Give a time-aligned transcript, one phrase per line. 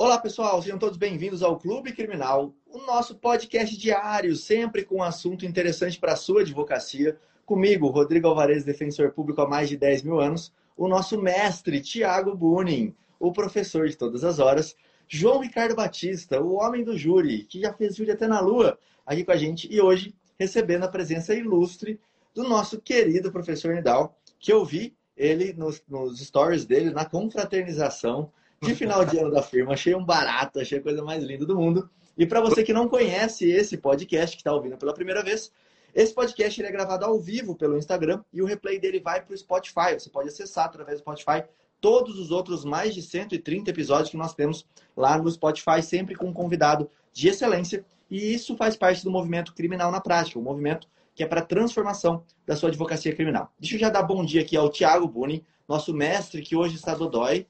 [0.00, 5.02] Olá, pessoal, sejam todos bem-vindos ao Clube Criminal, o nosso podcast diário, sempre com um
[5.02, 7.18] assunto interessante para a sua advocacia.
[7.44, 12.32] Comigo, Rodrigo Alvarez, defensor público há mais de 10 mil anos, o nosso mestre, Tiago
[12.32, 14.76] Bunin, o professor de todas as horas,
[15.08, 19.24] João Ricardo Batista, o homem do júri, que já fez júri até na lua, aqui
[19.24, 21.98] com a gente, e hoje recebendo a presença ilustre
[22.32, 28.30] do nosso querido professor Nidal, que eu vi ele nos, nos stories dele, na confraternização
[28.60, 29.74] de final de ano da firma.
[29.74, 31.88] Achei um barato, achei a coisa mais linda do mundo.
[32.16, 35.52] E para você que não conhece esse podcast, que está ouvindo pela primeira vez,
[35.94, 39.38] esse podcast é gravado ao vivo pelo Instagram e o replay dele vai para o
[39.38, 39.94] Spotify.
[39.98, 41.44] Você pode acessar através do Spotify
[41.80, 44.66] todos os outros mais de 130 episódios que nós temos
[44.96, 47.84] lá no Spotify, sempre com um convidado de excelência.
[48.10, 51.44] E isso faz parte do movimento criminal na prática, um movimento que é para a
[51.44, 53.52] transformação da sua advocacia criminal.
[53.58, 56.94] Deixa eu já dar bom dia aqui ao Tiago Buni, nosso mestre que hoje está
[56.94, 57.46] do DOI.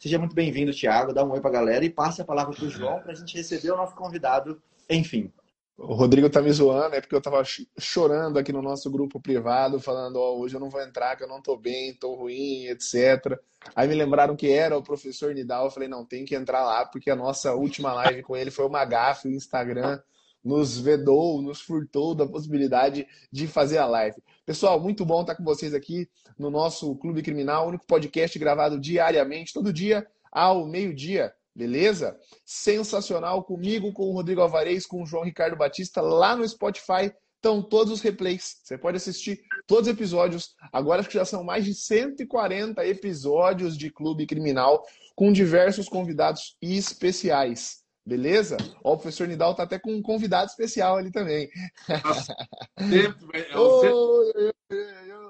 [0.00, 1.12] Seja muito bem-vindo, Tiago.
[1.12, 3.14] Dá um oi para a galera e passe a palavra para o João para a
[3.14, 4.58] gente receber o nosso convidado.
[4.88, 5.30] Enfim.
[5.76, 7.42] O Rodrigo tá me zoando, é porque eu tava
[7.78, 11.22] chorando aqui no nosso grupo privado, falando, ó, oh, hoje eu não vou entrar, que
[11.22, 13.38] eu não tô bem, tô ruim, etc.
[13.76, 16.86] Aí me lembraram que era o professor Nidal, eu falei, não, tem que entrar lá,
[16.86, 20.00] porque a nossa última live com ele foi uma gafe, o Instagram
[20.44, 24.16] nos vedou, nos furtou da possibilidade de fazer a live.
[24.44, 29.52] Pessoal, muito bom estar com vocês aqui no nosso Clube Criminal, único podcast gravado diariamente,
[29.52, 32.18] todo dia ao meio-dia, beleza?
[32.44, 37.12] Sensacional comigo, com o Rodrigo Alvarez, com o João Ricardo Batista lá no Spotify.
[37.36, 38.60] Estão todos os replays.
[38.62, 40.54] Você pode assistir todos os episódios.
[40.70, 44.84] Agora acho que já são mais de 140 episódios de Clube Criminal
[45.16, 47.80] com diversos convidados especiais.
[48.04, 48.56] Beleza?
[48.82, 51.50] Ó, o professor Nidal tá até com um convidado especial ali também.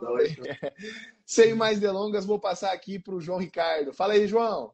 [1.27, 3.92] Sem mais delongas, vou passar aqui para o João Ricardo.
[3.92, 4.72] Fala aí, João.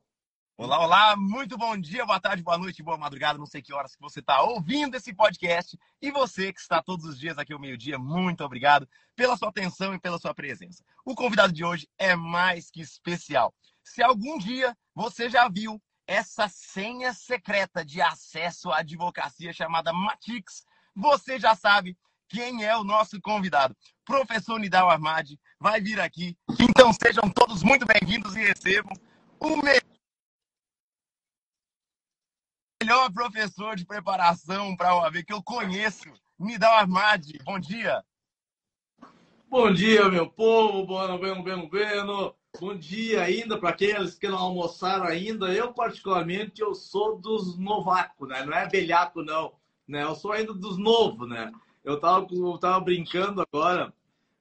[0.58, 3.94] Olá, olá, muito bom dia, boa tarde, boa noite, boa madrugada, não sei que horas
[3.94, 5.78] que você está ouvindo esse podcast.
[6.00, 9.94] E você que está todos os dias aqui ao meio-dia, muito obrigado pela sua atenção
[9.94, 10.82] e pela sua presença.
[11.04, 13.54] O convidado de hoje é mais que especial.
[13.84, 20.65] Se algum dia você já viu essa senha secreta de acesso à advocacia chamada Matix,
[20.94, 23.77] você já sabe quem é o nosso convidado.
[24.05, 26.37] Professor Nidal Armadi vai vir aqui.
[26.61, 28.93] Então sejam todos muito bem-vindos e recebam
[29.41, 29.56] o
[32.83, 37.39] melhor professor de preparação para o OAB que eu conheço, Nidal Armadi.
[37.45, 38.05] Bom dia.
[39.49, 40.87] Bom dia, meu povo.
[40.87, 42.37] Bueno, bueno, bueno, bueno.
[42.59, 45.53] Bom dia ainda para aqueles que não almoçaram ainda.
[45.53, 48.44] Eu, particularmente, eu sou dos novacos, né?
[48.47, 49.53] Não é velhaco, não.
[49.87, 50.03] Né?
[50.03, 51.53] Eu sou ainda dos novos, né?
[51.84, 53.93] Eu tava, eu tava brincando agora,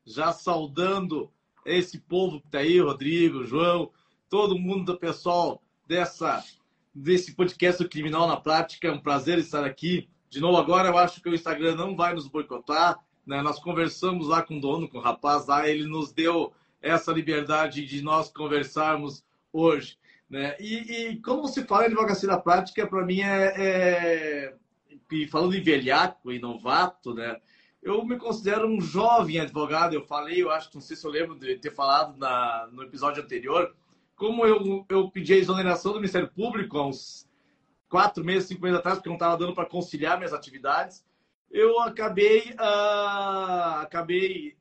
[0.05, 1.29] já saudando
[1.65, 3.91] esse povo que tá aí, Rodrigo, João,
[4.29, 6.43] todo mundo do pessoal dessa,
[6.93, 8.87] desse podcast do Criminal na Prática.
[8.87, 10.07] É um prazer estar aqui.
[10.29, 12.97] De novo, agora eu acho que o Instagram não vai nos boicotar.
[13.25, 13.41] Né?
[13.41, 16.53] Nós conversamos lá com o dono, com o rapaz lá, ele nos deu
[16.85, 19.97] essa liberdade de nós conversarmos hoje.
[20.29, 20.55] Né?
[20.59, 24.55] E, e como você fala em advocacia da prática, para mim é, é,
[25.11, 27.37] E falando em velhaco e novato, né?
[27.81, 29.93] eu me considero um jovem advogado.
[29.93, 33.23] Eu falei, eu acho, não sei se eu lembro de ter falado na, no episódio
[33.23, 33.75] anterior,
[34.15, 37.27] como eu, eu pedi a exoneração do Ministério Público há uns
[37.89, 41.05] quatro meses, cinco meses atrás, porque não estava dando para conciliar minhas atividades,
[41.51, 44.57] eu acabei, uh, acabei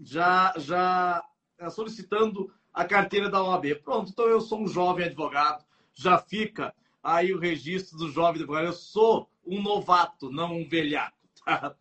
[0.00, 1.22] já, já
[1.70, 3.74] solicitando a carteira da OAB.
[3.82, 5.64] Pronto, então eu sou um jovem advogado,
[5.94, 8.66] já fica aí o registro do jovem advogado.
[8.66, 11.16] Eu sou um novato, não um velhaco.
[11.44, 11.74] Tá?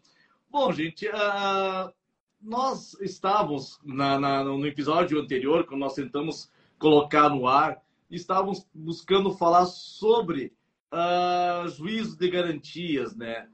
[0.50, 1.94] Bom, gente, uh,
[2.42, 6.50] nós estávamos na, na, no episódio anterior, quando nós tentamos
[6.80, 10.54] colocar no ar, estávamos buscando falar sobre
[10.94, 13.50] uh, juízo de garantias, né?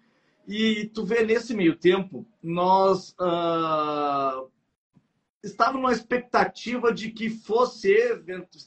[0.47, 4.51] E tu vê nesse meio tempo, nós uh,
[5.43, 7.93] estava numa expectativa de que fosse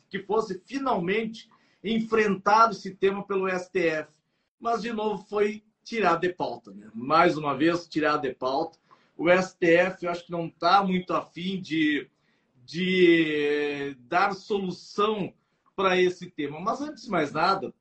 [0.09, 1.49] que fosse finalmente
[1.83, 4.09] enfrentado esse tema pelo STF.
[4.61, 6.73] Mas, de novo, foi tirado de pauta.
[6.73, 6.91] Né?
[6.95, 8.79] Mais uma vez, tirado de pauta.
[9.17, 12.11] O STF, eu acho que não está muito afim de,
[12.65, 15.33] de dar solução
[15.75, 16.61] para esse tema.
[16.61, 17.73] Mas, antes de mais nada,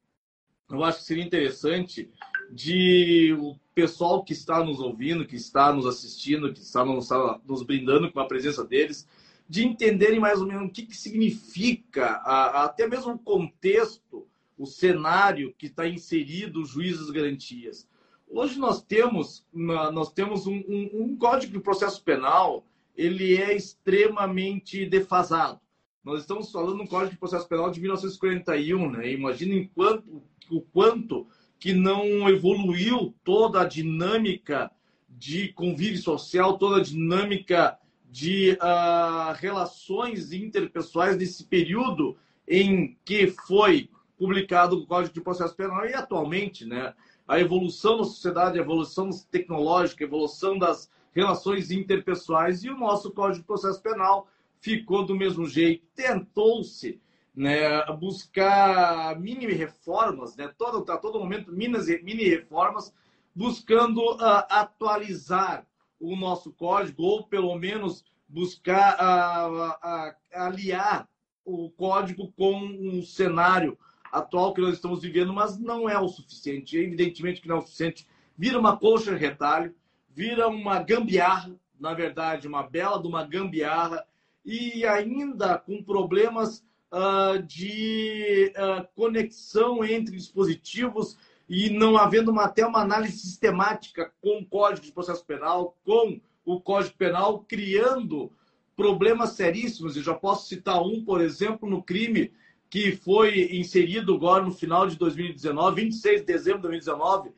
[0.70, 2.10] eu acho que seria interessante
[2.52, 7.10] de o pessoal que está nos ouvindo, que está nos assistindo, que está nos,
[7.46, 9.08] nos brindando com a presença deles,
[9.48, 14.28] de entenderem mais ou menos o que, que significa, a, a, até mesmo o contexto,
[14.58, 17.88] o cenário que está inserido o juiz das garantias.
[18.28, 22.66] Hoje nós temos, nós temos um, um, um código de processo penal,
[22.96, 25.60] ele é extremamente defasado.
[26.04, 29.12] Nós estamos falando no Código de Processo Penal de 1941, né?
[29.12, 30.22] Imagina quanto,
[30.52, 31.28] o quanto
[31.66, 34.70] que não evoluiu toda a dinâmica
[35.10, 37.76] de convívio social, toda a dinâmica
[38.08, 42.16] de uh, relações interpessoais nesse período
[42.48, 46.94] em que foi publicado o Código de Processo Penal e atualmente, né?
[47.28, 53.10] A evolução da sociedade, a evolução tecnológica, a evolução das relações interpessoais e o nosso
[53.10, 54.28] Código de Processo Penal
[54.60, 55.84] ficou do mesmo jeito.
[55.96, 57.02] Tentou-se
[57.36, 62.94] né, buscar mini reformas, né, todo, a todo momento mini, mini reformas,
[63.36, 65.68] buscando uh, atualizar
[66.00, 71.08] o nosso código, ou pelo menos buscar uh, uh, aliar
[71.44, 73.78] o código com um cenário
[74.12, 76.78] atual que nós estamos vivendo, mas não é o suficiente.
[76.78, 78.08] Evidentemente que não é o suficiente.
[78.38, 79.76] Vira uma colcha de retalho,
[80.10, 84.06] vira uma gambiarra, na verdade, uma bela de uma gambiarra,
[84.46, 86.66] e ainda com problemas
[86.96, 94.40] uh, de uh, conexão entre dispositivos e não havendo uma, até uma análise sistemática com
[94.40, 98.32] o Código de Processo Penal, com o Código Penal, criando
[98.76, 99.96] problemas seríssimos.
[99.96, 102.32] Eu já posso citar um, por exemplo, no crime
[102.70, 107.32] que foi inserido agora no final de 2019, 26 de dezembro de 2019,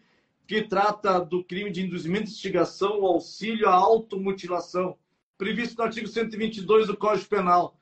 [0.48, 4.98] que trata do crime de induzimento instigação auxílio à automutilação,
[5.38, 7.77] previsto no artigo 122 do Código Penal.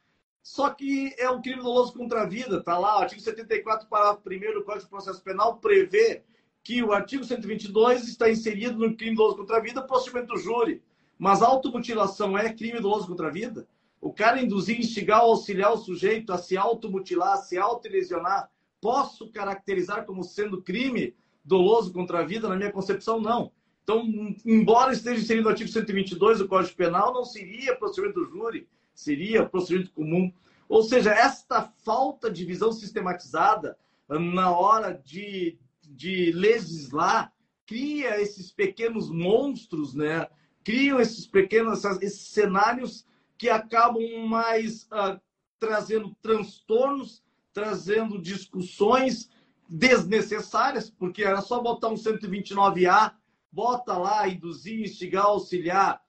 [0.45, 4.29] Só que é um crime doloso contra a vida, tá lá, o artigo 74, parágrafo
[4.29, 6.21] 1 do Código de Processo Penal prevê
[6.63, 10.83] que o artigo 122 está inserido no crime doloso contra a vida, procedimento júri.
[11.17, 13.67] Mas automutilação é crime doloso contra a vida?
[13.99, 18.47] O cara induzir, instigar ou auxiliar o sujeito a se automutilar, a se autolesionar,
[18.79, 22.47] posso caracterizar como sendo crime doloso contra a vida?
[22.47, 23.51] Na minha concepção, não.
[23.83, 24.05] Então,
[24.45, 29.45] embora esteja inserido no artigo 122 do Código Penal, não seria procedimento do júri, seria
[29.45, 30.33] procedimento comum.
[30.67, 33.77] Ou seja, esta falta de visão sistematizada
[34.09, 37.31] na hora de, de legislar
[37.65, 40.27] cria esses pequenos monstros, né?
[40.63, 43.05] criam esses pequenos esses cenários
[43.37, 45.19] que acabam mais uh,
[45.59, 49.29] trazendo transtornos, trazendo discussões
[49.67, 53.13] desnecessárias, porque era só botar um 129A,
[53.51, 56.01] bota lá, induzir, instigar, auxiliar,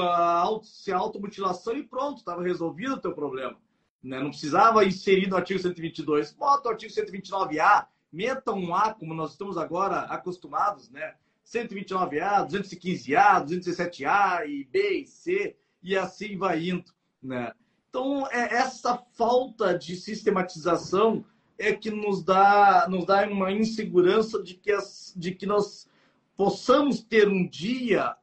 [0.00, 3.56] a, a automutilação e pronto, estava resolvido o teu problema.
[4.02, 4.20] Né?
[4.20, 6.32] Não precisava inserir no artigo 122.
[6.32, 11.14] Bota o artigo 129A, meta um A, como nós estamos agora acostumados, né?
[11.46, 16.92] 129A, 215A, 217A e B e C e assim vai indo,
[17.22, 17.52] né?
[17.88, 21.24] Então, é, essa falta de sistematização
[21.56, 25.88] é que nos dá, nos dá uma insegurança de que, as, de que nós
[26.36, 28.14] possamos ter um dia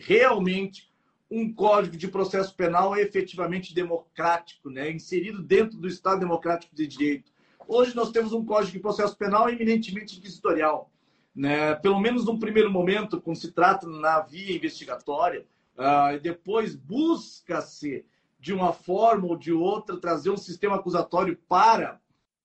[0.00, 0.90] realmente
[1.30, 4.90] um código de processo penal efetivamente democrático, né?
[4.90, 7.30] inserido dentro do Estado Democrático de Direito.
[7.68, 10.90] Hoje nós temos um código de processo penal eminentemente inquisitorial.
[11.34, 11.74] Né?
[11.76, 15.46] Pelo menos num primeiro momento, quando se trata na via investigatória,
[15.80, 18.04] Uh, depois busca-se,
[18.38, 21.98] de uma forma ou de outra, trazer um sistema acusatório para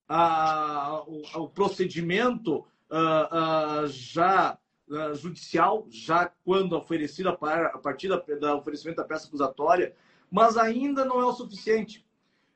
[0.10, 2.60] uh, o, o, procedimento
[2.90, 4.58] uh, já
[5.14, 9.96] judicial, já quando oferecido a partir da, oferecimento da peça acusatória,
[10.30, 12.06] mas ainda não é o suficiente.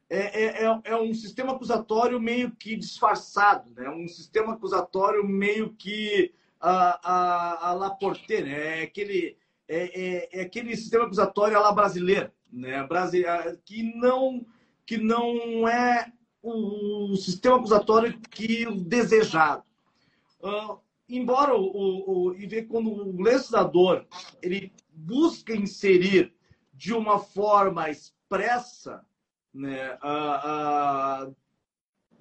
[0.09, 3.89] É, é, é, é, um sistema acusatório meio que disfarçado, né?
[3.89, 8.79] um sistema acusatório meio que a, a, a Laporte, né?
[8.79, 9.37] é aquele
[9.67, 12.87] é, é, é aquele sistema acusatório à la brasileira, né?
[13.63, 14.43] que, não,
[14.83, 16.11] que não é
[16.41, 19.63] o, sistema acusatório que o desejado.
[20.41, 24.05] Uh, embora o, o, o, e ver quando o legislador
[24.41, 26.33] ele busca inserir
[26.73, 29.03] de uma forma expressa
[29.53, 31.35] né, uh, uh,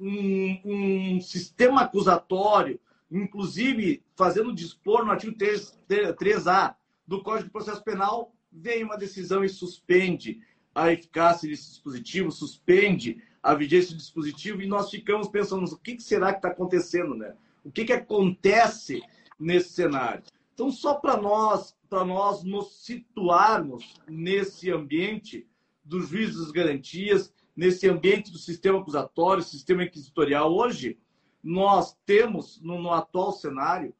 [0.00, 2.80] um, um, sistema acusatório,
[3.10, 6.74] inclusive fazendo dispor no artigo 3, 3A
[7.06, 10.40] do Código de Processo Penal, vem uma decisão e suspende
[10.74, 16.00] a eficácia desse dispositivo, suspende a vigência do dispositivo e nós ficamos pensando o que
[16.00, 17.34] será que está acontecendo, né?
[17.64, 19.02] O que, que acontece
[19.38, 20.22] nesse cenário?
[20.54, 25.46] Então, só para nós, para nós nos situarmos nesse ambiente
[25.84, 30.98] dos juízes das garantias, nesse ambiente do sistema acusatório, sistema inquisitorial, hoje
[31.42, 33.94] nós temos no, no atual cenário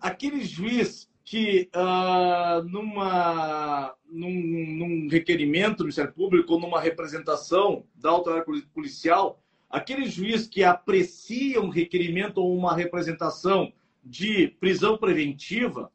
[0.00, 8.08] aquele juiz que uh, numa, num, num, requerimento do Ministério Público ou numa representação da
[8.08, 13.72] autoridade policial, aquele juiz que aprecia um requerimento ou uma representação
[14.02, 15.92] de prisão preventiva,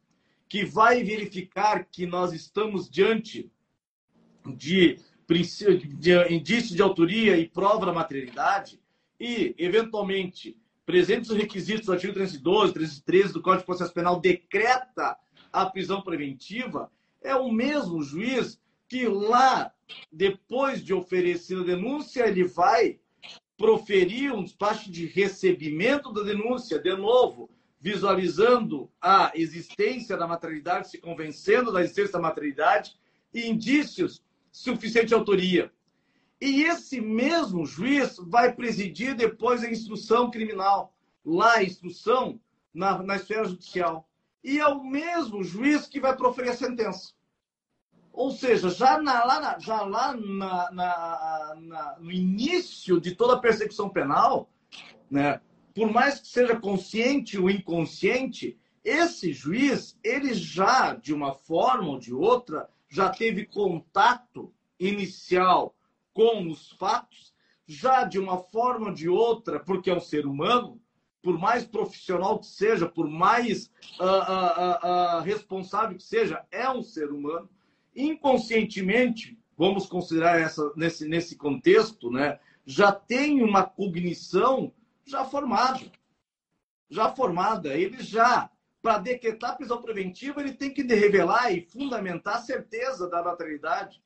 [0.47, 3.51] que vai verificar que nós estamos diante
[4.45, 8.79] de de indício de autoria e prova da materialidade
[9.19, 15.17] e, eventualmente, presentes os requisitos do artigo 312, 313 do Código de Processo Penal, decreta
[15.51, 19.71] a prisão preventiva, é o mesmo juiz que lá,
[20.11, 22.99] depois de oferecer a denúncia, ele vai
[23.57, 30.97] proferir um despacho de recebimento da denúncia, de novo, visualizando a existência da materialidade, se
[30.97, 32.97] convencendo da existência da materialidade
[33.33, 35.71] e indícios suficiente autoria.
[36.39, 40.93] E esse mesmo juiz vai presidir depois a instrução criminal,
[41.25, 42.39] lá a instrução
[42.73, 44.07] na, na esfera judicial.
[44.43, 47.13] E é o mesmo juiz que vai proferir a sentença.
[48.13, 50.15] Ou seja, já, na, lá, na, já lá
[50.71, 54.51] na, no início de toda a persecução penal,
[55.09, 55.41] né,
[55.73, 61.97] por mais que seja consciente ou inconsciente, esse juiz, ele já, de uma forma ou
[61.97, 65.75] de outra, já teve contato inicial
[66.13, 67.33] com os fatos,
[67.65, 70.79] já de uma forma ou de outra, porque é um ser humano,
[71.21, 76.83] por mais profissional que seja, por mais uh, uh, uh, responsável que seja, é um
[76.83, 77.49] ser humano.
[77.95, 84.73] Inconscientemente, vamos considerar essa nesse, nesse contexto, né, já tem uma cognição
[85.05, 85.91] já formada.
[86.89, 87.75] Já formada.
[87.77, 88.49] Ele já
[88.81, 94.03] para decretar prisão preventiva, ele tem que revelar e fundamentar a certeza da naturalidade.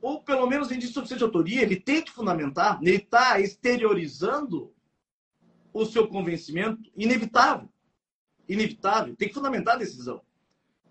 [0.00, 4.74] Ou pelo menos indício suficiente de autoria, ele tem que fundamentar, ele está exteriorizando
[5.72, 7.68] o seu convencimento inevitável.
[8.48, 10.20] Inevitável, tem que fundamentar a decisão.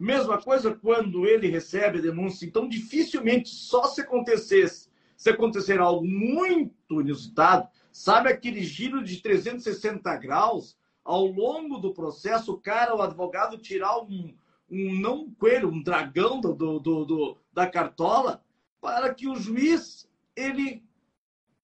[0.02, 2.44] Mesma coisa quando ele recebe a denúncia.
[2.44, 10.18] Então, dificilmente, só se acontecesse, se acontecer algo muito inusitado, sabe aquele giro de 360
[10.18, 14.34] graus ao longo do processo, o cara, o advogado, tirar um,
[14.68, 18.44] um não um coelho, um dragão do, do, do, da cartola,
[18.82, 20.84] para que o juiz ele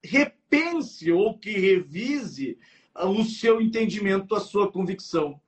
[0.03, 2.55] repense ou que revise
[2.95, 5.41] o seu entendimento, a sua convicção.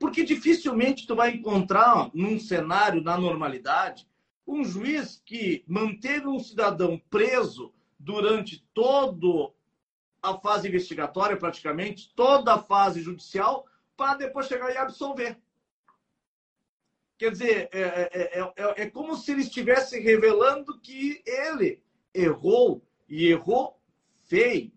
[0.00, 4.08] Porque dificilmente tu vai encontrar num cenário na normalidade
[4.46, 9.54] um juiz que manteve um cidadão preso durante todo
[10.22, 15.38] a fase investigatória, praticamente, toda a fase judicial, para depois chegar e absolver.
[17.18, 21.82] Quer dizer, é, é, é, é, como se ele estivesse revelando que ele
[22.14, 23.78] errou e errou
[24.24, 24.72] feio,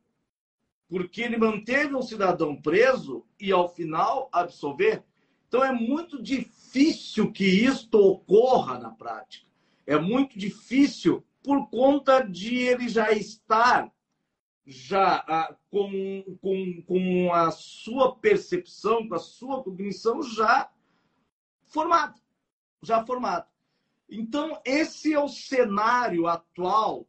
[0.90, 5.02] porque ele manteve um cidadão preso e, ao final, absolver.
[5.54, 9.46] Então, é muito difícil que isto ocorra na prática.
[9.86, 13.94] É muito difícil por conta de ele já estar
[14.66, 20.72] já ah, com, com, com a sua percepção, com a sua cognição já
[21.66, 22.16] formada.
[22.82, 23.48] Já formada.
[24.10, 27.08] Então, esse é o cenário atual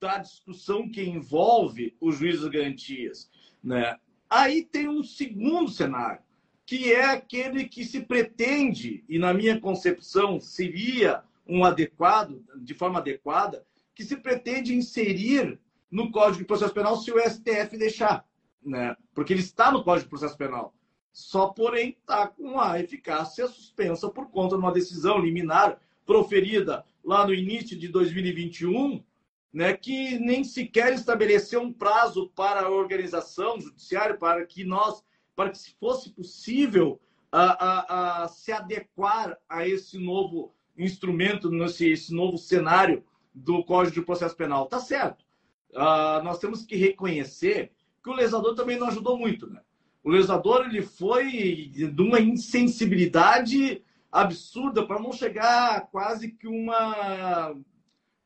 [0.00, 3.30] da discussão que envolve o juiz das garantias.
[3.62, 4.00] Né?
[4.30, 6.22] Aí tem um segundo cenário,
[6.64, 12.98] que é aquele que se pretende, e na minha concepção seria um adequado, de forma
[12.98, 13.64] adequada,
[13.94, 15.58] que se pretende inserir
[15.90, 18.26] no Código de Processo Penal se o STF deixar,
[18.64, 18.96] né?
[19.14, 20.74] Porque ele está no Código de Processo Penal.
[21.12, 27.26] Só, porém, está com a eficácia suspensa por conta de uma decisão liminar proferida lá
[27.26, 29.04] no início de 2021,
[29.52, 35.04] né, que nem sequer estabeleceu um prazo para a organização judiciária para que nós,
[35.34, 41.90] para que se fosse possível a, a, a se adequar a esse novo instrumento, nesse
[41.90, 44.66] esse novo cenário do Código de Processo Penal.
[44.66, 45.24] Tá certo
[45.72, 47.72] uh, nós temos que reconhecer
[48.02, 49.60] que o legislador também não ajudou muito, né?
[50.02, 57.54] O legislador ele foi de uma insensibilidade absurda para não chegar quase que uma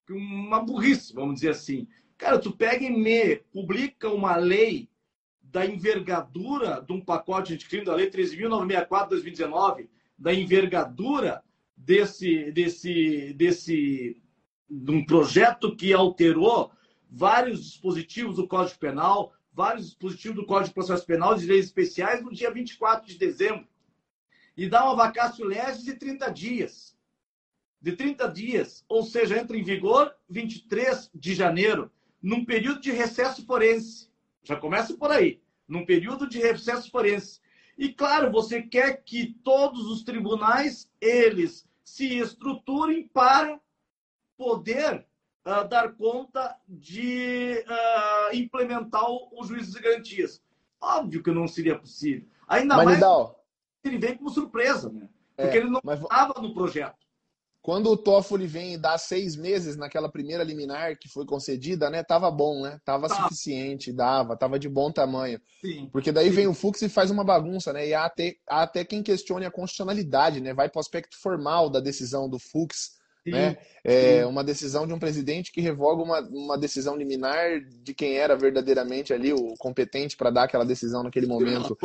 [0.08, 1.86] uma burrice, vamos dizer assim.
[2.16, 4.88] Cara, tu pega e me publica uma lei
[5.56, 11.42] da envergadura de um pacote de crime da lei 13.964 2019, da envergadura
[11.74, 14.22] desse desse desse
[14.68, 16.70] de um projeto que alterou
[17.10, 22.22] vários dispositivos do Código Penal, vários dispositivos do Código de Processo Penal de leis especiais
[22.22, 23.66] no dia 24 de dezembro.
[24.58, 26.94] E dá uma vacácio legis de 30 dias.
[27.80, 33.46] De 30 dias, ou seja, entra em vigor 23 de janeiro, num período de recesso
[33.46, 34.10] forense.
[34.42, 37.40] Já começa por aí, num período de recesso forense.
[37.76, 43.60] E claro, você quer que todos os tribunais eles se estruturem para
[44.36, 45.06] poder
[45.44, 50.42] uh, dar conta de uh, implementar o, o juízo de garantias.
[50.80, 52.26] Óbvio que não seria possível.
[52.48, 53.44] Ainda mas, mais Nidal,
[53.84, 55.08] ele vem como surpresa, né?
[55.36, 56.42] Porque é, ele não estava mas...
[56.42, 57.05] no projeto.
[57.66, 62.04] Quando o Toffoli vem e dá seis meses naquela primeira liminar que foi concedida, né?
[62.04, 62.78] Tava bom, né?
[62.84, 63.24] Tava tá.
[63.24, 65.40] suficiente, dava, tava de bom tamanho.
[65.60, 66.36] Sim, Porque daí sim.
[66.36, 67.88] vem o Fux e faz uma bagunça, né?
[67.88, 70.54] E há até, há até quem questione a constitucionalidade, né?
[70.54, 72.92] Vai para o aspecto formal da decisão do Fux,
[73.24, 73.56] sim, né?
[73.82, 78.36] É uma decisão de um presidente que revoga uma, uma decisão liminar de quem era
[78.36, 81.76] verdadeiramente ali o competente para dar aquela decisão naquele momento,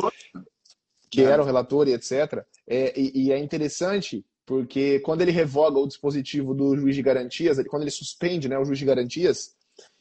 [1.10, 2.46] que era o relator e etc.
[2.68, 7.58] É, e, e é interessante porque quando ele revoga o dispositivo do juiz de garantias,
[7.68, 9.54] quando ele suspende né, o juiz de garantias,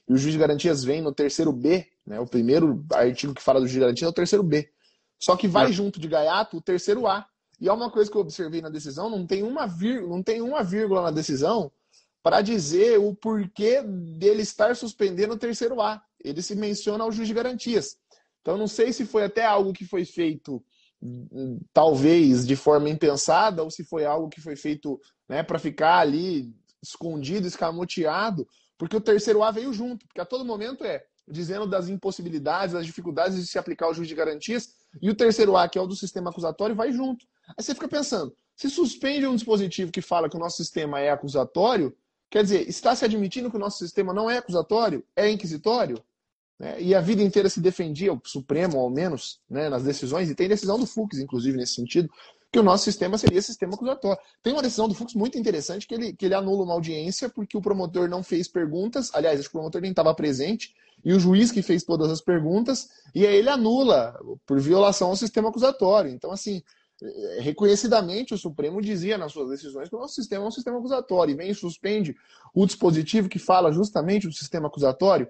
[0.07, 3.59] e o juiz de garantias vem no terceiro B, né, o primeiro artigo que fala
[3.59, 4.69] do juiz de garantias é o terceiro B.
[5.19, 5.71] Só que vai é.
[5.71, 7.25] junto de gaiato o terceiro A.
[7.59, 10.41] E é uma coisa que eu observei na decisão, não tem uma, vírgula, não tem
[10.41, 11.71] uma vírgula na decisão
[12.23, 16.01] para dizer o porquê dele estar suspendendo o terceiro A.
[16.23, 17.97] Ele se menciona ao juiz de garantias.
[18.41, 20.63] Então, não sei se foi até algo que foi feito
[21.73, 26.53] talvez de forma impensada, ou se foi algo que foi feito né, para ficar ali
[26.81, 31.87] escondido, escamoteado, porque o terceiro A veio junto, porque a todo momento é dizendo das
[31.87, 35.77] impossibilidades, das dificuldades de se aplicar o juiz de garantias, e o terceiro A, que
[35.77, 37.25] é o do sistema acusatório, vai junto.
[37.49, 41.09] Aí você fica pensando, se suspende um dispositivo que fala que o nosso sistema é
[41.09, 41.95] acusatório,
[42.29, 45.05] quer dizer, está se admitindo que o nosso sistema não é acusatório?
[45.15, 46.03] É inquisitório?
[46.61, 46.79] Né?
[46.79, 50.47] E a vida inteira se defendia, o Supremo ao menos, né, nas decisões, e tem
[50.47, 52.07] decisão do Fux, inclusive, nesse sentido,
[52.51, 54.21] que o nosso sistema seria sistema acusatório.
[54.43, 57.57] Tem uma decisão do Fux muito interessante que ele, que ele anula uma audiência porque
[57.57, 61.19] o promotor não fez perguntas, aliás, acho que o promotor nem estava presente, e o
[61.19, 64.15] juiz que fez todas as perguntas, e aí ele anula
[64.45, 66.11] por violação ao sistema acusatório.
[66.11, 66.61] Então, assim,
[67.39, 71.31] reconhecidamente o Supremo dizia nas suas decisões que o nosso sistema é um sistema acusatório,
[71.31, 72.15] e vem e suspende
[72.53, 75.27] o dispositivo que fala justamente do sistema acusatório.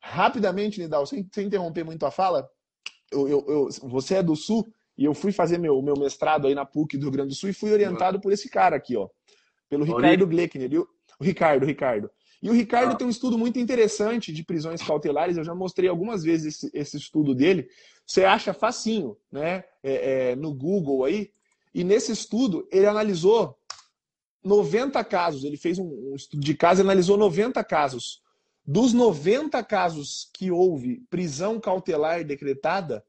[0.00, 2.48] Rapidamente, Nidal, sem, sem interromper muito a fala,
[3.12, 4.66] eu, eu, eu, você é do Sul
[4.96, 7.50] e eu fui fazer meu, meu mestrado aí na PUC do Rio Grande do Sul
[7.50, 9.08] e fui orientado por esse cara aqui, ó.
[9.68, 10.80] Pelo Ricardo Gleckner.
[10.80, 10.88] O,
[11.18, 12.10] o Ricardo, o Ricardo.
[12.42, 12.94] E o Ricardo ah.
[12.94, 15.36] tem um estudo muito interessante de prisões cautelares.
[15.36, 17.68] Eu já mostrei algumas vezes esse, esse estudo dele.
[18.06, 19.64] Você acha facinho, né?
[19.82, 21.30] É, é, no Google aí.
[21.74, 23.56] E nesse estudo, ele analisou
[24.42, 25.44] 90 casos.
[25.44, 28.22] Ele fez um, um estudo de caso e analisou 90 casos
[28.66, 33.04] dos 90 casos que houve prisão cautelar decretada,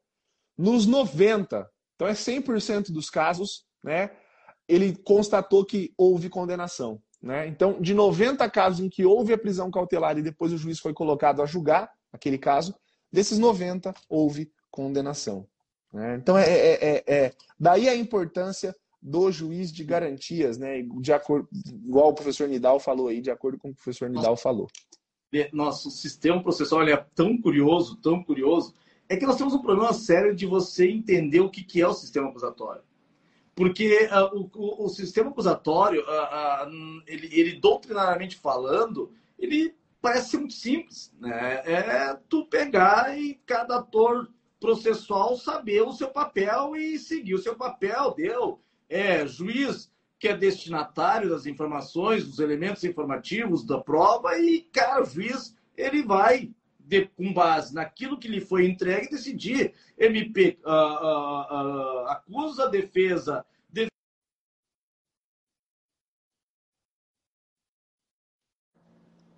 [0.58, 4.12] nos 90, então é 100% dos casos, né,
[4.68, 7.02] ele constatou que houve condenação.
[7.22, 7.48] Né?
[7.48, 10.94] Então, de 90 casos em que houve a prisão cautelar e depois o juiz foi
[10.94, 12.76] colocado a julgar aquele caso,
[13.12, 15.48] desses 90 houve condenação.
[15.94, 16.16] Né?
[16.16, 20.82] Então, é, é, é, é, daí a importância do juiz de garantias, né?
[21.02, 24.68] de acordo, igual o professor Nidal falou aí, de acordo com o professor Nidal falou
[25.52, 28.74] nosso sistema processual é tão curioso, tão curioso,
[29.08, 31.94] é que nós temos um problema sério de você entender o que, que é o
[31.94, 32.82] sistema acusatório.
[33.54, 40.38] Porque uh, o, o, sistema acusatório, uh, uh, ele, ele, doutrinariamente falando, ele parece ser
[40.38, 41.13] muito simples.
[41.20, 41.62] Né?
[41.65, 47.56] É tu pegar e cada ator processual saber o seu papel e seguir o seu
[47.56, 48.13] papel.
[48.15, 48.62] Deu.
[48.88, 49.90] É, juiz
[50.22, 56.04] que é destinatário das informações, dos elementos informativos da prova e, cara, o juiz ele
[56.04, 59.74] vai, de, com base naquilo que lhe foi entregue, decidir.
[59.98, 63.44] MP uh, uh, uh, acusa a defesa.
[63.68, 63.88] De...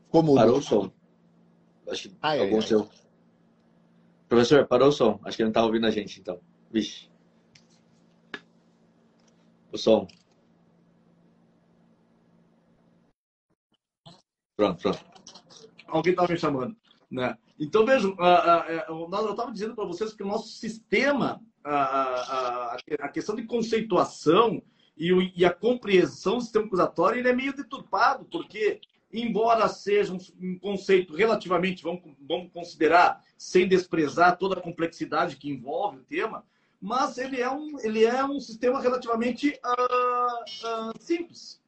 [0.09, 0.91] Como parou o som?
[1.87, 2.81] Acho que ai, algum ai, seu.
[2.81, 2.89] Ai.
[4.27, 5.17] Professor, parou o som.
[5.23, 6.41] Acho que ele não está ouvindo a gente, então.
[6.69, 7.09] Vixe.
[9.71, 10.05] O som.
[14.55, 15.03] Pronto, pronto.
[15.87, 16.75] Alguém estava me chamando.
[17.09, 17.37] Né?
[17.59, 18.15] Então, vejam,
[18.87, 24.61] eu estava dizendo para vocês que o nosso sistema, a, a questão de conceituação
[24.97, 28.79] e, a compreensão do sistema acusatório ele é meio deturpado, porque,
[29.11, 35.99] embora seja um, conceito relativamente, vamos, vamos considerar, sem desprezar toda a complexidade que envolve
[35.99, 36.45] o tema,
[36.81, 41.61] mas ele é um, ele é um sistema relativamente uh, uh, simples.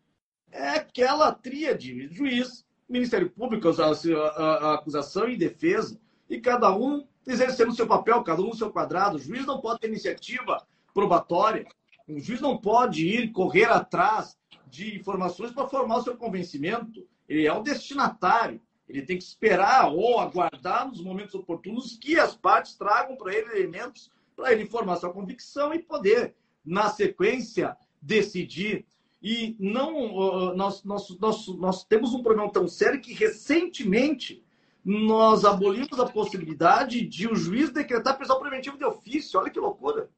[0.51, 7.05] É aquela tríade, juiz, Ministério Público, a, a, a acusação e defesa, e cada um
[7.27, 9.17] exercendo o seu papel, cada um no seu quadrado.
[9.17, 11.65] O juiz não pode ter iniciativa probatória,
[12.07, 17.07] o juiz não pode ir correr atrás de informações para formar o seu convencimento.
[17.27, 18.61] Ele é o destinatário.
[18.87, 23.49] Ele tem que esperar ou aguardar nos momentos oportunos que as partes tragam para ele
[23.51, 28.85] elementos para ele formar sua convicção e poder, na sequência, decidir
[29.27, 34.45] e não nós, nós, nós, nós temos um problema tão sério que recentemente
[34.85, 39.39] nós abolimos a possibilidade de o juiz decretar prisão preventiva de ofício.
[39.39, 40.11] Olha que loucura!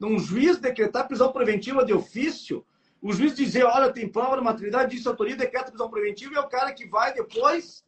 [0.00, 2.64] Um juiz decretar prisão preventiva de ofício,
[3.02, 6.40] O juiz dizer, olha, tem prova de maternidade, disso autoria, decreta prisão preventiva, e é
[6.40, 7.84] o cara que vai depois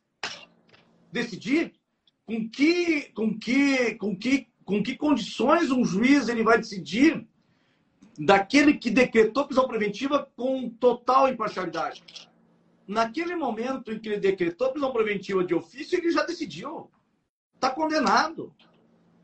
[1.13, 1.75] decidir
[2.27, 7.25] com que, com que, com que, com que condições um juiz ele vai decidir
[8.19, 12.03] daquele que decretou prisão preventiva com total imparcialidade.
[12.87, 16.91] Naquele momento em que ele decretou prisão preventiva de ofício, ele já decidiu.
[17.55, 18.55] Está condenado.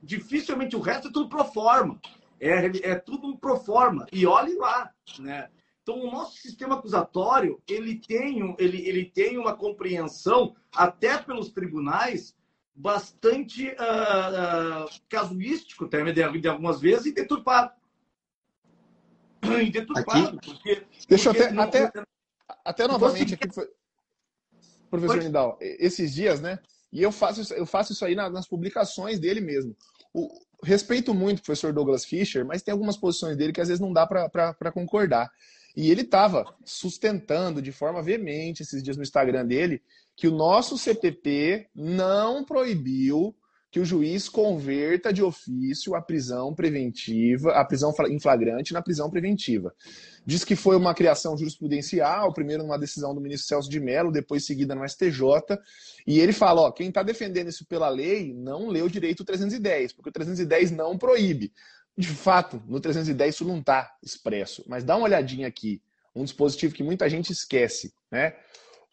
[0.02, 2.00] Dificilmente o resto é tudo pro forma.
[2.40, 4.06] É, é tudo um pro forma.
[4.12, 4.90] E olhe lá.
[5.20, 5.48] Né?
[5.82, 12.34] Então, o nosso sistema acusatório ele tem, ele, ele tem uma compreensão, até pelos tribunais,
[12.74, 17.72] bastante uh, uh, casuístico, de, de algumas vezes, e deturpado.
[19.42, 21.92] Porque, deixa porque, eu até, não, até,
[22.64, 23.48] até novamente aqui,
[24.88, 25.26] professor Pode...
[25.26, 26.58] Nidal, esses dias, né?
[26.92, 29.76] E eu faço, eu faço isso aí nas publicações dele mesmo.
[30.12, 30.28] O,
[30.62, 33.92] respeito muito o professor Douglas Fischer, mas tem algumas posições dele que às vezes não
[33.92, 35.28] dá para concordar.
[35.74, 39.82] E ele estava sustentando de forma veemente esses dias no Instagram dele
[40.14, 43.34] que o nosso CPP não proibiu
[43.72, 49.08] que o juiz converta de ofício a prisão preventiva, a prisão em flagrante na prisão
[49.08, 49.74] preventiva.
[50.26, 54.44] Diz que foi uma criação jurisprudencial, primeiro numa decisão do ministro Celso de Mello, depois
[54.44, 55.58] seguida no STJ,
[56.06, 60.10] e ele fala, ó, quem está defendendo isso pela lei não leu direito 310, porque
[60.10, 61.50] o 310 não proíbe.
[61.96, 65.80] De fato, no 310 isso não está expresso, mas dá uma olhadinha aqui,
[66.14, 68.34] um dispositivo que muita gente esquece, né?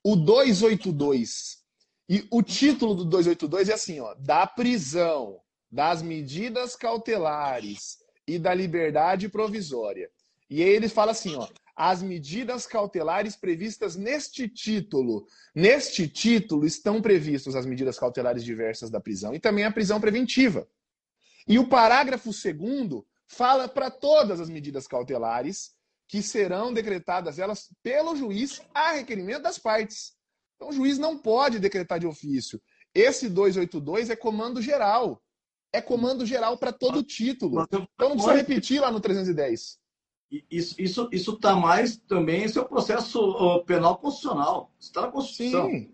[0.01, 1.58] O 282
[2.09, 5.39] e o título do 282 é assim, ó, da prisão,
[5.71, 10.09] das medidas cautelares e da liberdade provisória.
[10.49, 15.27] E aí ele fala assim, ó, as medidas cautelares previstas neste título.
[15.53, 20.67] Neste título estão previstas as medidas cautelares diversas da prisão e também a prisão preventiva.
[21.47, 25.75] E o parágrafo segundo fala para todas as medidas cautelares
[26.07, 30.17] que serão decretadas elas pelo juiz a requerimento das partes.
[30.59, 32.61] Então o juiz não pode decretar de ofício.
[32.93, 35.23] Esse 282 é comando geral.
[35.71, 37.63] É comando geral para todo título.
[37.63, 39.79] Então não precisa repetir lá no 310.
[40.51, 44.71] Isso está isso, isso tá mais também, esse é o processo penal constitucional.
[44.77, 45.69] Está na Constituição.
[45.69, 45.93] Sim.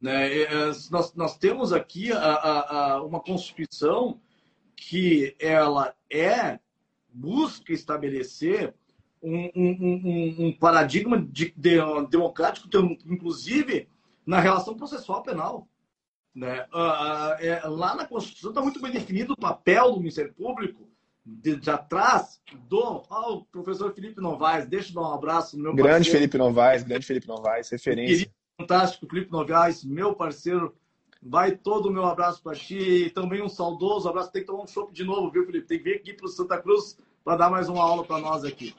[0.00, 0.46] Né?
[0.90, 4.20] Nós, nós temos aqui a, a, a uma Constituição
[4.74, 6.58] que ela é
[7.08, 8.74] busca estabelecer
[9.22, 11.78] um, um, um, um paradigma de, de,
[12.10, 12.68] democrático,
[13.06, 13.88] inclusive
[14.26, 15.68] na relação processual penal.
[16.34, 16.66] Né?
[16.72, 20.86] Uh, é, lá na Constituição está muito bem definido o papel do Ministério Público
[21.24, 24.66] de, de atrás do oh, o professor Felipe Novaes.
[24.66, 26.18] Deixa eu dar um abraço no meu Grande parceiro.
[26.18, 28.30] Felipe Novaes, grande Felipe Novaes, referência.
[28.60, 30.74] Fantástico, Felipe Novaes, meu parceiro
[31.28, 33.10] Vai todo o meu abraço para ti.
[33.14, 34.30] Também um saudoso abraço.
[34.30, 35.66] Tem que tomar um chopp de novo, viu, Felipe?
[35.66, 38.44] Tem que vir aqui para o Santa Cruz para dar mais uma aula para nós
[38.44, 38.74] aqui.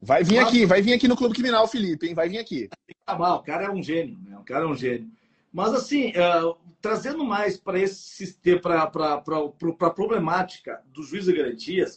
[0.00, 2.14] Vai vir aqui, vai vir aqui no Clube Criminal, Felipe, hein?
[2.14, 2.68] Vai vir aqui.
[3.06, 4.38] Mal, o cara é um gênio, né?
[4.38, 5.10] O cara é um gênio.
[5.52, 11.96] Mas, assim, uh, trazendo mais para esse sistema, para a problemática do juiz de garantias,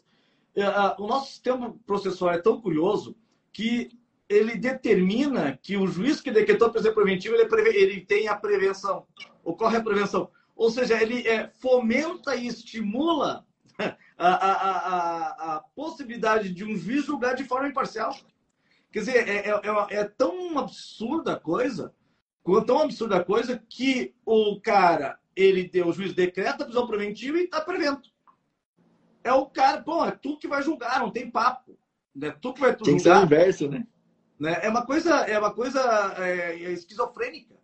[0.55, 3.15] uh, o nosso sistema processual é tão curioso
[3.51, 3.91] que
[4.29, 7.69] ele determina que o juiz que decretou a prisão preventiva ele, preve...
[7.75, 9.05] ele tem a prevenção,
[9.43, 10.29] ocorre a prevenção.
[10.55, 13.45] Ou seja, ele é, fomenta e estimula
[14.19, 18.13] a, a, a, a, possibilidade de um juiz julgar de forma imparcial.
[18.91, 21.93] Quer dizer, é, é, é, é tão absurda a coisa,
[22.65, 27.37] tão absurda a coisa, que o cara, ele deu, o juiz decreta a prisão preventiva
[27.37, 28.01] e está prevendo.
[29.23, 31.77] É o cara, pô, é tu que vai julgar, não tem papo.
[32.21, 32.83] É tu que vai tu.
[32.83, 33.87] Tem que ser o inverso, né?
[34.39, 34.59] Né?
[34.63, 35.81] É uma coisa, é uma coisa
[36.17, 37.55] é, é, esquizofrênica.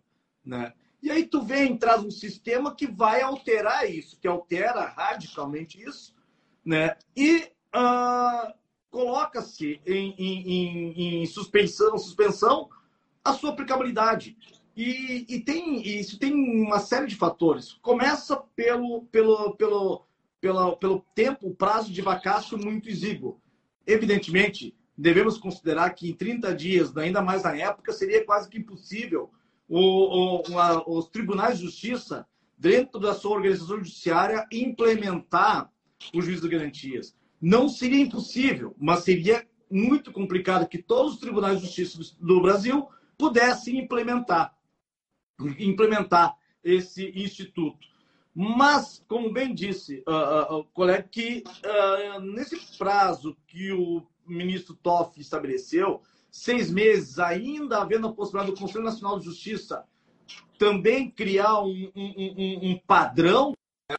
[0.44, 0.72] Né?
[1.02, 6.14] E aí tu vem, traz um sistema que vai alterar isso, que altera radicalmente isso,
[6.66, 6.96] né?
[7.16, 8.52] e uh,
[8.90, 12.68] coloca-se em, em, em, suspensão, suspensão
[13.24, 14.36] a sua aplicabilidade.
[14.76, 17.74] E, e tem, isso tem uma série de fatores.
[17.80, 20.06] Começa pelo, pelo, pelo,
[20.40, 23.40] pelo, tempo, prazo de vacácio muito exíguo.
[23.86, 29.30] Evidentemente, devemos considerar que em 30 dias, ainda mais na época, seria quase que impossível
[29.68, 32.26] o, o, os tribunais de justiça,
[32.58, 35.70] dentro da sua organização judiciária, implementar
[36.14, 37.16] o juiz de garantias.
[37.40, 42.88] Não seria impossível, mas seria muito complicado que todos os tribunais de justiça do Brasil
[43.18, 44.56] pudessem implementar,
[45.58, 47.86] implementar esse instituto.
[48.34, 54.74] Mas, como bem disse uh, uh, o colega, que uh, nesse prazo que o ministro
[54.74, 59.86] Toff estabeleceu, seis meses, ainda havendo a possibilidade do Conselho Nacional de Justiça
[60.58, 63.52] também criar um, um, um, um padrão
[63.90, 63.96] né,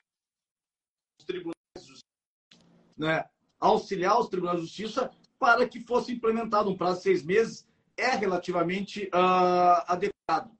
[2.97, 3.25] né,
[3.59, 8.15] auxiliar os tribunais de justiça, para que fosse implementado um prazo de seis meses é
[8.15, 10.51] relativamente uh, adequado.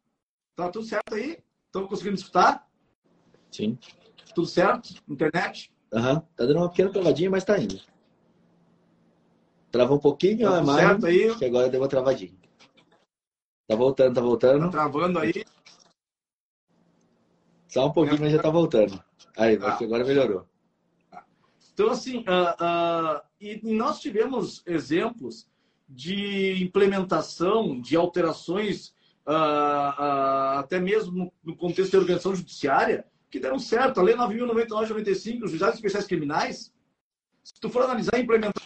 [0.56, 1.38] Tá tudo certo aí?
[1.65, 2.67] Estão conseguindo escutar?
[3.52, 3.78] Sim.
[4.34, 4.95] Tudo certo?
[5.08, 5.71] Internet?
[5.93, 6.13] Aham.
[6.13, 6.19] Uhum.
[6.19, 7.80] Tá dando uma pequena travadinha, mas tá indo.
[9.71, 10.88] Travou um pouquinho tá a mais.
[10.88, 11.36] Certo aí.
[11.36, 12.36] Que agora deu uma travadinha.
[13.67, 14.65] Tá voltando, tá voltando.
[14.65, 15.45] Tá travando aí.
[17.67, 19.04] Só um pouquinho, mas já tá voltando.
[19.38, 20.47] Aí, agora melhorou.
[21.78, 25.48] Então, assim, uh, uh, e nós tivemos exemplos
[25.88, 28.96] de implementação de alterações,
[29.28, 34.00] uh, até mesmo no contexto da organização judiciária, que deram certo.
[34.00, 36.74] A Lei 9.099-95, os juizados especiais criminais,
[37.44, 38.57] se tu for analisar a implementação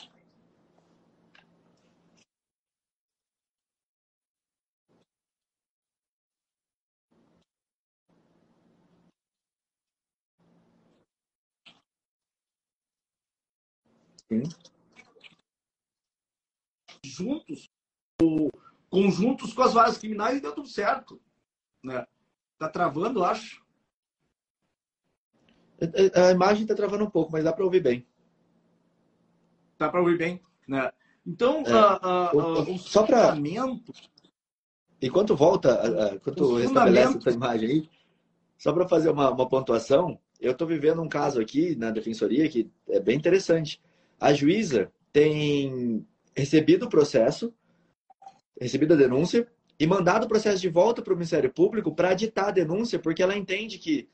[14.32, 14.44] Sim.
[17.04, 17.70] Juntos,
[18.22, 18.50] ou
[18.90, 21.22] conjuntos com as varas criminais e deu tudo certo.
[21.84, 22.08] Né?
[22.58, 23.62] Tá travando, acho.
[26.16, 28.08] A imagem tá travando um pouco, mas dá para ouvir bem.
[29.78, 30.92] Dá para ouvir bem, né?
[31.26, 33.36] Então, é, uh, uh, uh, o só para
[35.02, 37.90] enquanto volta, enquanto restabelece essa imagem aí,
[38.58, 42.72] só para fazer uma, uma pontuação, eu estou vivendo um caso aqui na defensoria que
[42.88, 43.82] é bem interessante.
[44.22, 46.06] A juíza tem
[46.38, 47.52] recebido o processo,
[48.60, 49.48] recebido a denúncia
[49.80, 53.24] e mandado o processo de volta para o Ministério Público para ditar a denúncia, porque
[53.24, 54.08] ela entende que,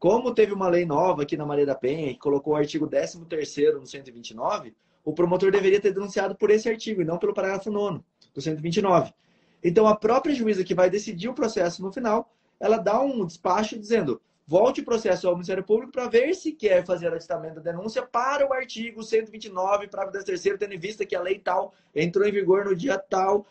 [0.00, 3.74] como teve uma lei nova aqui na Maria da Penha, que colocou o artigo 13º
[3.74, 8.00] no 129, o promotor deveria ter denunciado por esse artigo e não pelo parágrafo 9
[8.34, 9.14] do 129.
[9.62, 13.78] Então, a própria juíza que vai decidir o processo no final, ela dá um despacho
[13.78, 18.02] dizendo volte o processo ao Ministério Público para ver se quer fazer alistamento da denúncia
[18.02, 22.32] para o artigo 129, parágrafo terceiro, tendo em vista que a lei tal entrou em
[22.32, 23.46] vigor no dia tal.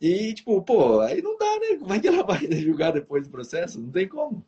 [0.00, 1.76] E, tipo, pô, aí não dá, né?
[1.78, 3.80] Como é que ela vai julgar depois do processo?
[3.80, 4.44] Não tem como.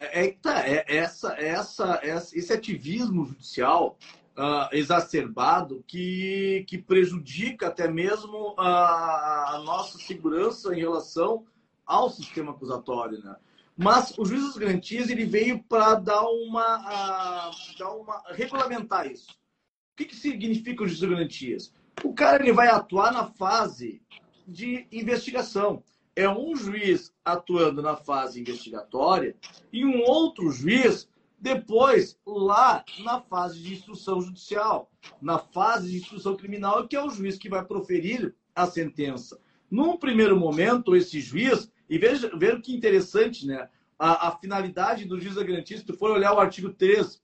[0.00, 3.96] É, é, tá, é essa, essa, essa, esse ativismo judicial
[4.36, 11.44] uh, exacerbado que, que prejudica até mesmo a, a nossa segurança em relação
[11.86, 13.36] ao sistema acusatório, né?
[13.80, 19.30] Mas o juiz das garantias ele veio para dar uma, dar uma regulamentar isso.
[19.30, 21.72] O que, que significa o juiz das garantias?
[22.02, 24.02] O cara ele vai atuar na fase
[24.44, 25.84] de investigação.
[26.16, 29.36] É um juiz atuando na fase investigatória
[29.72, 34.90] e um outro juiz depois lá na fase de instrução judicial,
[35.22, 39.40] na fase de instrução criminal, que é o juiz que vai proferir a sentença.
[39.70, 43.68] Num primeiro momento, esse juiz e veja, veja que interessante, né?
[43.98, 47.20] A, a finalidade do juiz da garantia, se tu for olhar o artigo 3,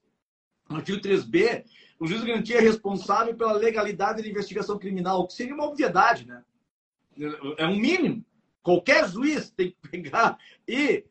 [0.71, 1.65] o artigo 3b,
[2.01, 5.67] o juiz da garantia é responsável pela legalidade da investigação criminal, o que seria uma
[5.67, 6.43] obviedade, né?
[7.59, 8.25] É um mínimo.
[8.63, 11.05] Qualquer juiz tem que pegar e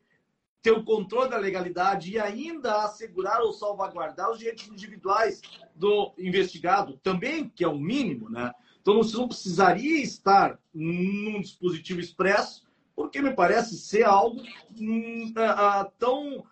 [0.60, 5.40] ter o controle da legalidade e ainda assegurar ou salvaguardar os direitos individuais
[5.74, 8.52] do investigado, também, que é o mínimo, né?
[8.80, 12.64] Então, você não precisaria estar num dispositivo expresso
[12.94, 14.42] porque me parece ser algo
[14.78, 15.32] hum,
[15.98, 16.44] tão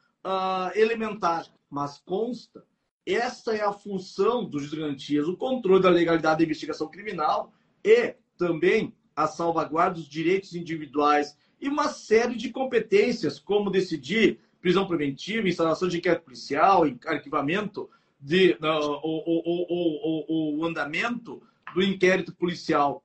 [0.75, 2.65] elementar, mas consta.
[3.05, 7.53] Essa é a função dos garantias, o controle da legalidade da investigação criminal
[7.85, 14.87] e também a salvaguarda dos direitos individuais e uma série de competências, como decidir prisão
[14.87, 21.43] preventiva, instalação de inquérito policial, arquivamento, de, uh, o, o, o, o andamento
[21.75, 23.03] do inquérito policial.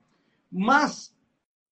[0.51, 1.15] Mas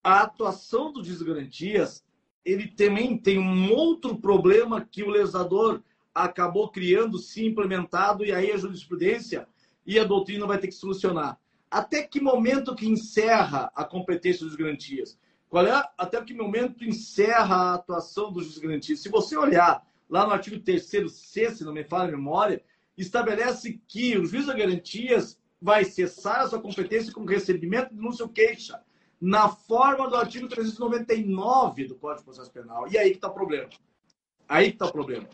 [0.06, 2.06] a atuação do desgarantias,
[2.46, 5.82] ele também tem um outro problema que o legislador
[6.14, 9.48] acabou criando, se implementado, e aí a jurisprudência
[9.84, 11.40] e a doutrina vai ter que solucionar.
[11.72, 15.18] Até que momento que encerra a competência dos garantias?
[15.50, 19.00] Qual é, até que momento encerra a atuação dos desgarantias?
[19.00, 22.64] Se você olhar lá no artigo 3 C, se não me falha a memória,
[22.96, 28.24] estabelece que o juiz de garantias vai cessar a sua competência com recebimento de denúncia
[28.24, 28.80] ou queixa
[29.20, 32.88] na forma do artigo 399 do Código de Processo Penal.
[32.92, 33.70] E aí que está o problema.
[34.48, 35.28] Aí que está o problema.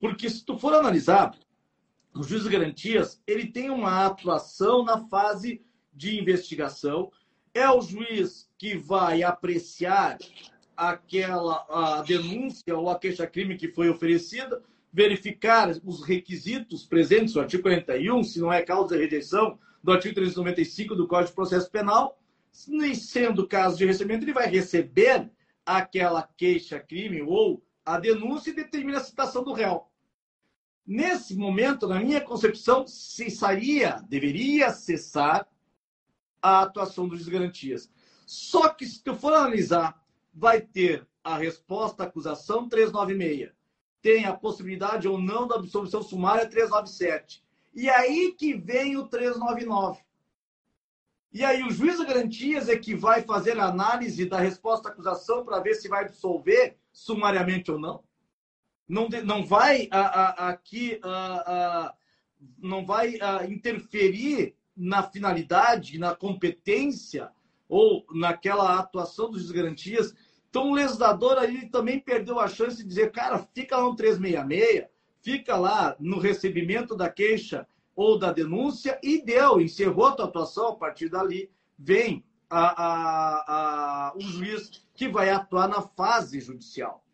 [0.00, 1.34] Porque se tu for analisar,
[2.14, 7.10] o juiz de garantias, ele tem uma atuação na fase de investigação.
[7.54, 10.18] É o juiz que vai apreciar
[10.76, 17.64] aquela a denúncia ou a queixa-crime que foi oferecida, verificar os requisitos presentes no artigo
[17.64, 22.18] 41, se não é causa de rejeição do artigo 395 do Código de Processo Penal,
[22.66, 25.30] nem sendo caso de recebimento, ele vai receber
[25.64, 29.86] aquela queixa-crime ou a denúncia e determina a citação do réu.
[30.86, 35.46] Nesse momento, na minha concepção, cessaria, deveria cessar
[36.40, 37.90] a atuação dos garantias.
[38.26, 43.52] Só que, se tu for analisar, vai ter a resposta à acusação 396.
[44.00, 47.44] Tem a possibilidade ou não da absolvição sumária 397.
[47.74, 50.00] E aí que vem o 399.
[51.32, 54.92] E aí o juiz de garantias é que vai fazer a análise da resposta à
[54.92, 58.02] acusação para ver se vai absolver sumariamente ou não.
[58.88, 60.98] Não, não vai aqui
[62.58, 67.30] não vai interferir na finalidade, na competência
[67.68, 70.14] ou naquela atuação dos garantias.
[70.48, 74.86] Então o legislador aí também perdeu a chance de dizer, cara, fica lá no 366,
[75.20, 77.66] fica lá no recebimento da queixa
[77.98, 83.44] ou da denúncia e deu, encerrou a tua atuação, a partir dali vem a, a,
[83.48, 87.04] a, o juiz que vai atuar na fase judicial.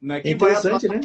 [0.00, 0.20] Né?
[0.24, 1.00] é interessante, atuar...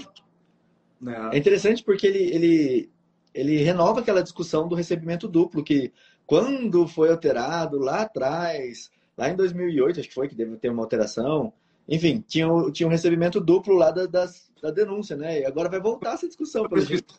[1.00, 1.20] né?
[1.20, 1.30] né?
[1.34, 2.92] É interessante porque ele, ele,
[3.32, 5.94] ele renova aquela discussão do recebimento duplo, que
[6.26, 10.82] quando foi alterado lá atrás, lá em 2008, acho que foi que deve ter uma
[10.82, 11.54] alteração,
[11.88, 15.42] enfim, tinha, tinha um recebimento duplo lá da, das, da denúncia, né?
[15.42, 17.14] E agora vai voltar essa discussão, pelo jeito.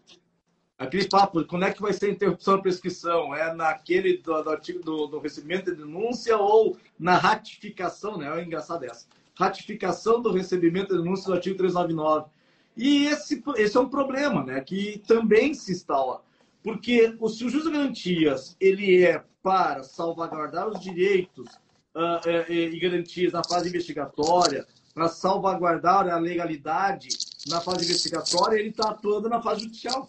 [0.78, 3.34] Aquele papo, quando é que vai ser a interrupção da prescrição?
[3.34, 8.40] É naquele do, do artigo do, do, recebimento de denúncia ou na ratificação, né?
[8.40, 9.06] É engraçado essa.
[9.34, 12.30] Ratificação do recebimento de denúncia do artigo 399.
[12.76, 14.60] E esse, esse é um problema, né?
[14.60, 16.22] Que também se instala.
[16.62, 21.48] Porque o, se o juiz de garantias ele é para salvaguardar os direitos
[21.96, 24.64] uh, uh, e garantias na fase investigatória,
[24.94, 27.08] para salvaguardar a legalidade
[27.48, 30.06] na fase investigatória, ele está atuando na fase judicial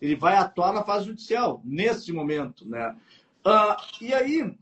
[0.00, 2.68] ele vai atuar na fase judicial, nesse momento.
[2.68, 2.96] Né?
[3.44, 4.56] Uh, e aí,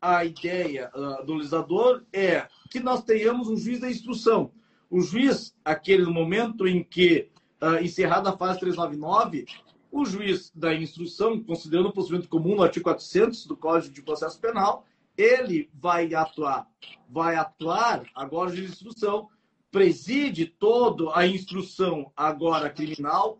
[0.00, 4.50] a ideia uh, do legislador é que nós tenhamos um juiz da instrução.
[4.90, 7.28] O juiz, aquele momento em que,
[7.62, 9.46] uh, encerrada a fase 399,
[9.90, 14.38] o juiz da instrução, considerando o procedimento comum no artigo 400 do Código de Processo
[14.40, 14.84] Penal,
[15.16, 16.66] ele vai atuar.
[17.08, 19.28] Vai atuar, agora, de instrução,
[19.70, 23.38] preside toda a instrução agora criminal,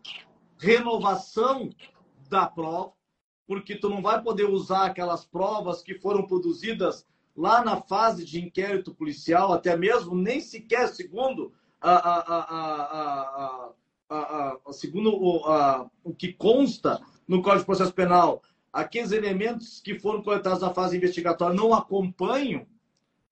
[0.59, 1.69] renovação
[2.29, 2.93] da prova,
[3.47, 8.39] porque tu não vai poder usar aquelas provas que foram produzidas lá na fase de
[8.39, 13.73] inquérito policial, até mesmo nem sequer segundo a, a,
[14.09, 15.41] a, a segundo o,
[16.03, 18.43] o que consta no Código de Processo Penal,
[18.73, 22.67] aqueles elementos que foram coletados na fase investigatória não acompanham,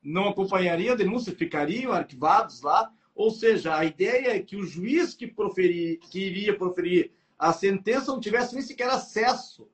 [0.02, 2.92] não acompanhariam a denúncia, ficariam arquivados lá.
[3.14, 8.12] Ou seja, a ideia é que o juiz que, proferir, que iria proferir a sentença
[8.12, 9.70] não tivesse nem sequer acesso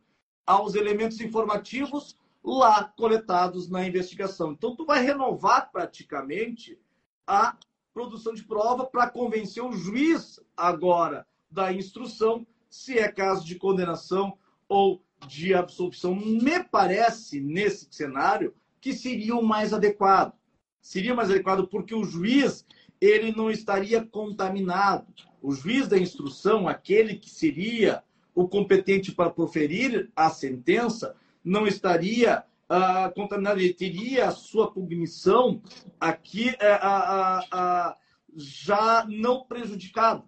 [0.46, 4.52] aos elementos informativos lá coletados na investigação.
[4.52, 6.78] Então, tu vai renovar praticamente
[7.26, 7.56] a
[7.94, 14.38] produção de prova para convencer o juiz agora da instrução, se é caso de condenação
[14.68, 16.14] ou de absolvição.
[16.16, 20.34] Me parece, nesse cenário, que seria o mais adequado.
[20.82, 22.66] Seria mais adequado porque o juiz
[23.04, 25.08] ele não estaria contaminado
[25.42, 28.02] o juiz da instrução, aquele que seria
[28.34, 31.14] o competente para proferir a sentença,
[31.44, 35.62] não estaria uh, contaminado, ele teria a sua cognição
[36.00, 37.94] aqui uh,
[38.34, 40.24] já não prejudicada.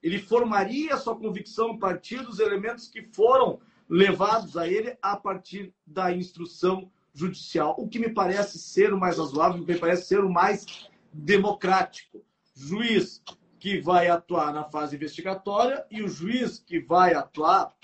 [0.00, 5.16] Ele formaria a sua convicção a partir dos elementos que foram levados a ele a
[5.16, 10.24] partir da instrução judicial, o que me parece ser o mais razoável, me parece ser
[10.24, 12.24] o mais democrático.
[12.54, 13.22] Juiz
[13.58, 17.74] que vai atuar na fase investigatória e o juiz que vai atuar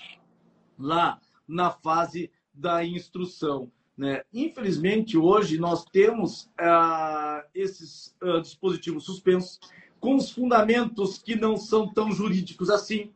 [0.77, 3.71] lá na fase da instrução.
[3.95, 4.23] Né?
[4.33, 9.59] Infelizmente, hoje nós temos ah, esses ah, dispositivos suspensos
[9.99, 13.11] com os fundamentos que não são tão jurídicos assim,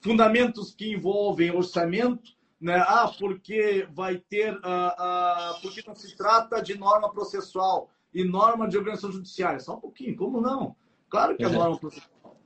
[0.00, 2.76] fundamentos que envolvem orçamento, né?
[2.86, 8.68] Ah, porque vai ter, ah, ah, porque não se trata de norma processual e norma
[8.68, 9.60] de organização judiciária.
[9.60, 10.76] Só um pouquinho, como não?
[11.08, 12.36] Claro que é norma processual.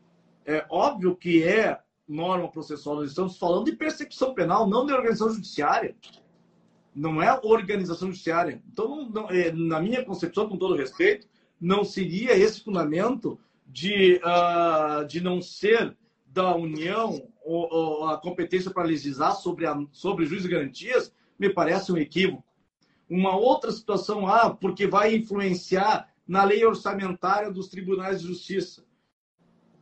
[0.46, 2.96] É óbvio que é norma processual.
[2.96, 5.96] Nós estamos falando de persecução penal, não de organização judiciária.
[6.94, 8.62] Não é organização judiciária.
[8.70, 11.26] Então, não, não, é, na minha concepção, com todo respeito,
[11.60, 18.70] não seria esse fundamento de, uh, de não ser da União ou, ou a competência
[18.70, 22.44] para legislar sobre, a, sobre juízo de garantias, me parece um equívoco.
[23.08, 28.84] Uma outra situação, ah, porque vai influenciar na lei orçamentária dos tribunais de justiça.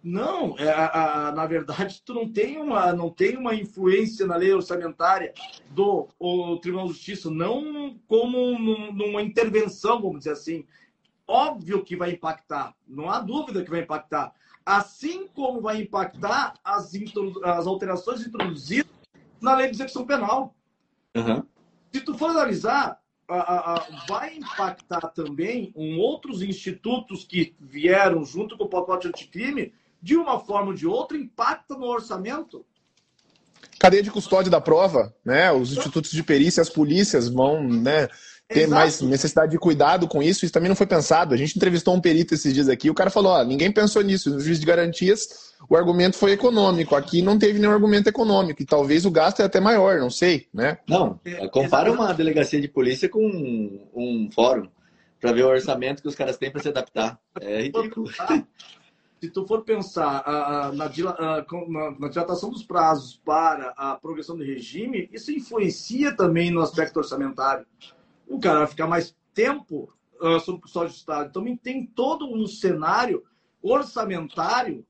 [0.03, 4.35] Não, é, a, a, na verdade, tu não tem, uma, não tem uma influência na
[4.35, 5.33] lei orçamentária
[5.71, 10.67] do o Tribunal de Justiça, não como num, numa intervenção, vamos dizer assim.
[11.25, 14.35] Óbvio que vai impactar, não há dúvida que vai impactar.
[14.67, 16.93] Assim como vai impactar as,
[17.45, 18.91] as alterações introduzidas
[19.41, 20.55] na lei de execução penal.
[21.17, 21.45] Uhum.
[21.93, 23.01] Se tu for analisar,
[23.41, 29.73] a, a, vai impactar também um outros institutos que vieram junto com o pacote anticrime,
[30.01, 32.65] de uma forma ou de outra, impacta no orçamento.
[33.79, 35.53] Cadeia de custódia da prova, né?
[35.53, 38.09] Os institutos de perícia, as polícias vão, né?
[38.53, 38.75] ter Exato.
[38.75, 41.35] mais necessidade de cuidado com isso, isso também não foi pensado.
[41.35, 44.31] A gente entrevistou um perito esses dias aqui, o cara falou, ó, ninguém pensou nisso.
[44.31, 46.95] No juiz de garantias, o argumento foi econômico.
[46.95, 50.47] Aqui não teve nenhum argumento econômico, e talvez o gasto é até maior, não sei,
[50.53, 50.77] né?
[50.87, 51.19] Não,
[51.51, 54.69] compara uma delegacia de polícia com um, um fórum,
[55.19, 57.19] para ver o orçamento que os caras têm para se adaptar.
[57.41, 58.07] É ridículo.
[59.19, 60.23] Se tu for pensar
[60.75, 60.89] na,
[61.99, 67.65] na dilatação dos prazos para a progressão do regime, isso influencia também no aspecto orçamentário
[68.29, 71.29] o cara vai ficar mais tempo uh, sob custódia do Estado.
[71.31, 73.23] Então, tem todo um cenário
[73.63, 74.85] orçamentário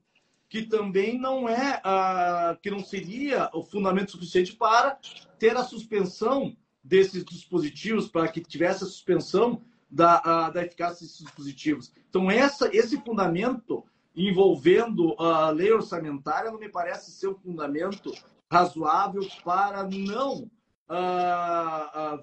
[0.53, 4.99] que também não é, uh, que não seria o fundamento suficiente para
[5.39, 11.17] ter a suspensão desses dispositivos, para que tivesse a suspensão da, uh, da eficácia desses
[11.17, 11.91] dispositivos.
[12.07, 13.83] Então, essa, esse fundamento
[14.15, 18.13] envolvendo a lei orçamentária não me parece ser um fundamento
[18.51, 20.51] razoável para não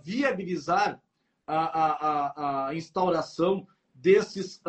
[0.05, 1.03] viabilizar
[1.45, 4.63] a, a, a, instauração desses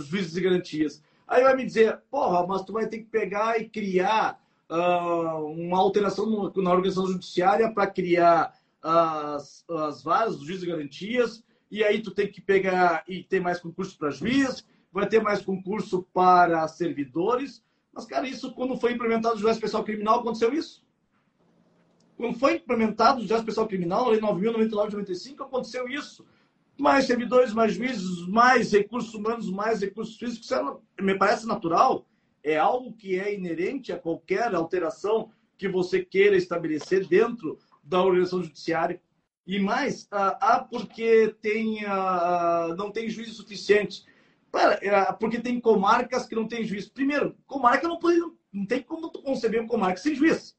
[0.00, 1.02] juízes de garantias.
[1.28, 5.78] Aí vai me dizer, porra, mas tu vai ter que pegar e criar uh, uma
[5.78, 12.00] alteração no, na organização judiciária para criar as, as varas juízes de garantias, e aí
[12.00, 16.66] tu tem que pegar e ter mais concurso para juiz, vai ter mais concurso para
[16.66, 17.62] servidores.
[17.92, 20.82] Mas, cara, isso quando foi implementado o juiz especial criminal, aconteceu isso?
[22.18, 26.26] Quando foi implementado o Justiça Especial Criminal, a Lei 9.099 de 95, aconteceu isso.
[26.78, 30.44] Mais servidores, mais juízes, mais recursos humanos, mais recursos físicos.
[30.44, 32.06] Isso é, me parece natural.
[32.42, 38.42] É algo que é inerente a qualquer alteração que você queira estabelecer dentro da organização
[38.42, 39.02] judiciária.
[39.46, 44.06] E mais, ah, ah porque tem, ah, não tem juízes suficientes.
[44.80, 46.88] É, porque tem comarcas que não tem juiz.
[46.88, 48.18] Primeiro, comarca não, pode,
[48.52, 50.56] não tem como conceber uma comarca sem juiz.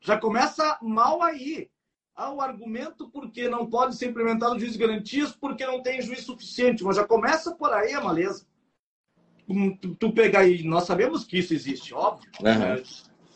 [0.00, 1.70] Já começa mal aí.
[2.18, 6.02] Há o argumento porque não pode ser implementado o juiz de garantias porque não tem
[6.02, 6.82] juiz suficiente.
[6.82, 8.44] Mas já começa por aí a maleza.
[9.80, 12.28] Tu, tu pegar aí, nós sabemos que isso existe, óbvio.
[12.40, 12.48] Uhum.
[12.48, 12.82] É,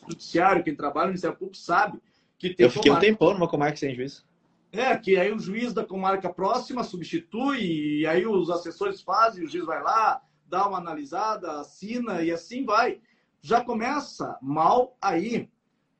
[0.09, 2.03] judiciário, quem trabalha no Ministério Público sabe
[2.37, 2.66] que tem.
[2.66, 3.07] Eu fiquei comarca.
[3.07, 4.24] um tempão numa comarca sem juiz.
[4.72, 9.49] É, que aí o juiz da comarca próxima substitui, e aí os assessores fazem, o
[9.49, 13.01] juiz vai lá, dá uma analisada, assina e assim vai.
[13.41, 15.49] Já começa mal aí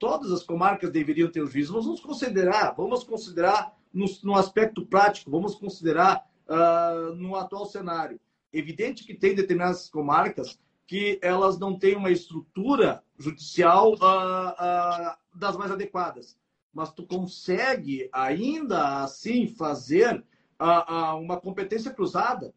[0.03, 1.47] todas as comarcas deveriam ter o.
[1.47, 8.19] Nós vamos considerar, vamos considerar no, no aspecto prático, vamos considerar uh, no atual cenário.
[8.53, 15.57] Evidente que tem determinadas comarcas que elas não têm uma estrutura judicial uh, uh, das
[15.57, 16.37] mais adequadas,
[16.75, 20.25] mas tu consegue ainda assim fazer
[21.21, 22.53] uma competência cruzada.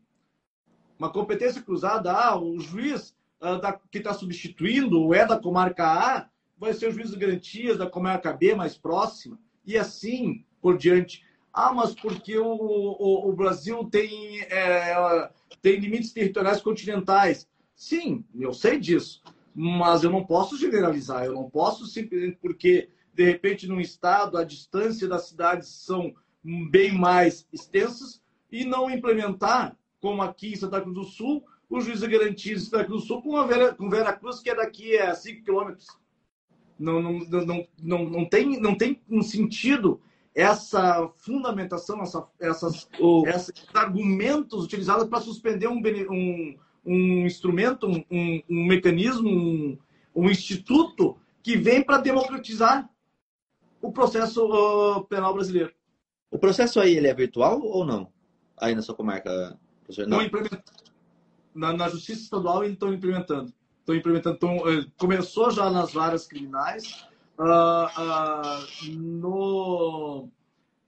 [0.97, 6.73] Uma competência cruzada, ah, o juiz da, que está substituindo é da comarca A, vai
[6.73, 11.23] ser o juiz de garantias da Comarca B mais próxima, e assim por diante.
[11.53, 15.29] Ah, mas porque o, o, o Brasil tem, é,
[15.61, 17.47] tem limites territoriais continentais.
[17.75, 19.21] Sim, eu sei disso,
[19.53, 24.43] mas eu não posso generalizar, eu não posso simplesmente porque, de repente, num estado, a
[24.43, 26.13] distância das cidades são
[26.69, 32.01] bem mais extensas e não implementar, como aqui em Santa Cruz do Sul, o juiz
[32.01, 34.55] de garantias de Santa Cruz do Sul com, a Vera, com Vera Cruz, que é
[34.55, 35.87] daqui a 5 quilômetros.
[36.77, 40.01] Não, não, não, não, não, tem, não tem um sentido
[40.33, 43.25] essa fundamentação, essa, essas, o...
[43.25, 49.77] esses argumentos utilizados para suspender um, um, um instrumento, um, um, um mecanismo, um,
[50.13, 52.89] um, instituto que vem para democratizar
[53.81, 55.73] o processo uh, penal brasileiro.
[56.29, 58.11] O processo aí ele é virtual ou não?
[58.57, 59.57] Aí na sua comarca?
[59.99, 60.19] Não, não
[61.53, 63.53] na, na Justiça Estadual eles estão implementando
[63.85, 64.35] estão implementando.
[64.35, 67.05] Então, eh, começou já nas varas criminais.
[67.37, 70.29] Uh, uh, no,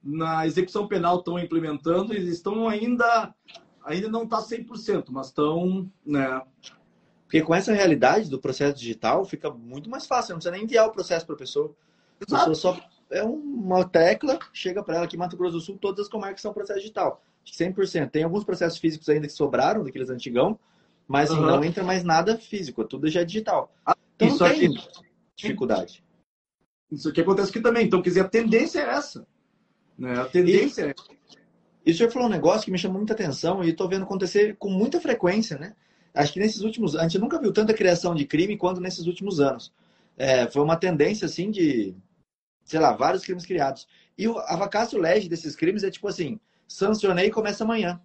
[0.02, 3.34] na execução penal estão implementando e estão ainda
[3.84, 6.42] ainda não está 100%, mas estão, né?
[7.24, 10.86] Porque com essa realidade do processo digital fica muito mais fácil, não precisa nem enviar
[10.86, 11.74] o processo para a pessoa.
[12.20, 12.80] A pessoa só
[13.10, 16.40] é uma tecla, chega para ela aqui em Mato Grosso do Sul, todas as comarcas
[16.40, 17.22] são processo digital.
[17.46, 18.10] 100%.
[18.10, 20.58] Tem alguns processos físicos ainda que sobraram daqueles antigão,
[21.08, 21.40] mas uhum.
[21.40, 23.74] não entra mais nada físico, tudo já é digital.
[23.84, 24.88] Ah, então isso tem aqui...
[25.34, 26.04] dificuldade.
[26.92, 27.86] Isso aqui acontece aqui também.
[27.86, 29.26] Então, quer dizer, a tendência é essa.
[29.98, 30.20] Né?
[30.20, 30.90] A tendência e...
[30.90, 30.94] é
[31.84, 34.70] Isso já falou um negócio que me chamou muita atenção e estou vendo acontecer com
[34.70, 35.74] muita frequência, né?
[36.14, 39.06] Acho que nesses últimos anos, a gente nunca viu tanta criação de crime quanto nesses
[39.06, 39.72] últimos anos.
[40.16, 41.94] É, foi uma tendência, assim, de
[42.68, 43.88] sei lá, vários crimes criados.
[44.16, 47.98] E a vacácio lege desses crimes é tipo assim, sancionei e começa amanhã.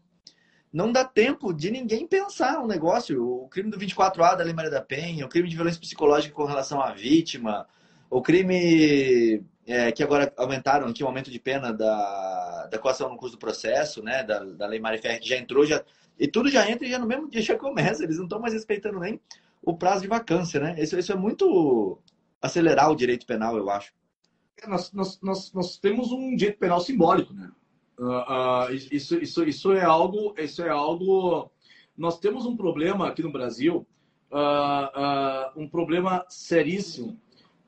[0.73, 3.23] Não dá tempo de ninguém pensar um negócio.
[3.23, 6.45] O crime do 24A da Lei Maria da Penha, o crime de violência psicológica com
[6.45, 7.67] relação à vítima,
[8.09, 13.17] o crime é, que agora aumentaram aqui o aumento de pena da, da coação no
[13.17, 15.83] curso do processo, né, da, da Lei Maria Ferreira, que já entrou, já,
[16.19, 18.03] e tudo já entra e já no mesmo dia já começa.
[18.03, 19.21] Eles não estão mais respeitando nem
[19.61, 20.75] o prazo de vacância, né?
[20.79, 21.99] Isso, isso é muito
[22.41, 23.93] acelerar o direito penal, eu acho.
[24.61, 27.49] É, nós, nós, nós, nós temos um direito penal simbólico, né?
[27.97, 31.51] Uh, isso, isso, isso é algo, isso é algo.
[31.95, 33.87] Nós temos um problema aqui no Brasil,
[34.31, 37.19] uh, um problema seríssimo,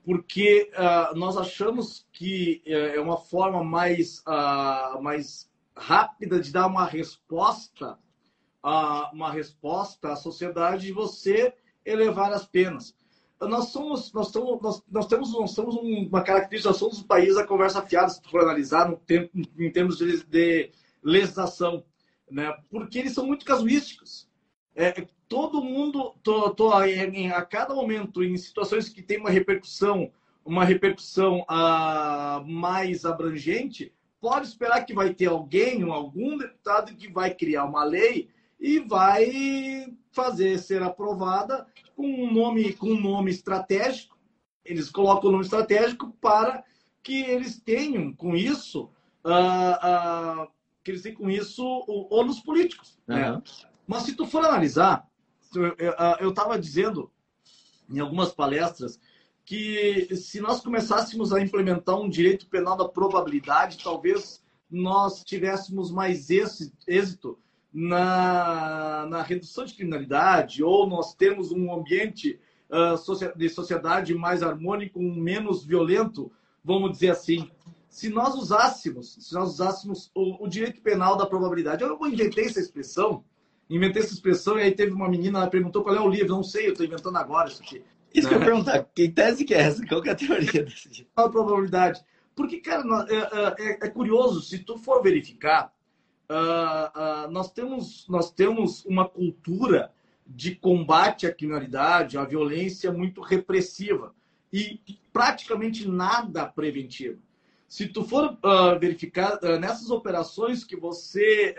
[0.03, 0.69] porque
[1.15, 4.23] nós achamos que é, é uma forma mais,
[5.01, 7.97] mais rápida de dar uma resposta,
[9.11, 12.95] uma resposta à sociedade de você elevar as penas
[13.41, 17.35] nós somos, nós, somos, nós, nós temos, nós temos uma característica, nós somos um país
[17.35, 20.71] da conversa fiada, se for analisar no tempo, em termos de, de
[21.03, 21.83] legislação,
[22.29, 22.55] né?
[22.69, 24.29] porque eles são muito casuísticos.
[24.73, 24.91] É,
[25.27, 30.11] todo mundo, tô, tô em, a cada momento, em situações que tem uma repercussão,
[30.43, 37.33] uma repercussão uh, mais abrangente, pode esperar que vai ter alguém, algum deputado que vai
[37.33, 38.29] criar uma lei
[38.59, 44.17] e vai fazer ser aprovada com um nome, com um nome estratégico.
[44.63, 46.63] Eles colocam o nome estratégico para
[47.03, 48.89] que eles tenham com isso,
[49.23, 50.47] uh, uh,
[50.83, 51.63] que eles tenham com isso
[52.09, 52.97] ônus políticos.
[53.07, 53.15] Uhum.
[53.15, 53.41] Né?
[53.85, 55.07] Mas se tu for analisar,
[56.19, 57.11] eu estava dizendo
[57.89, 58.99] em algumas palestras
[59.45, 66.29] que se nós começássemos a implementar um direito penal da probabilidade, talvez nós tivéssemos mais
[66.31, 67.37] êxito
[67.77, 75.01] na, na redução de criminalidade, ou nós temos um ambiente uh, de sociedade mais harmônico,
[75.01, 76.31] menos violento,
[76.63, 77.51] vamos dizer assim.
[77.89, 82.61] Se nós usássemos, se nós usássemos o, o direito penal da probabilidade, eu inventei essa
[82.61, 83.25] expressão,
[83.69, 86.43] inventei essa expressão e aí teve uma menina, ela perguntou qual é o livro, não
[86.43, 87.83] sei, eu estou inventando agora isso aqui.
[88.13, 88.29] Isso né?
[88.29, 89.85] que eu ia perguntar, que tese que é essa?
[89.85, 91.05] Qual que é a teoria desse?
[91.13, 92.01] A probabilidade.
[92.33, 95.74] Porque, cara, é, é, é curioso, se tu for verificar,
[96.29, 99.91] uh, uh, nós, temos, nós temos uma cultura
[100.25, 104.13] de combate à criminalidade, à violência muito repressiva
[104.51, 104.79] e
[105.13, 107.19] praticamente nada preventivo.
[107.67, 111.55] Se tu for uh, verificar nessas operações que você,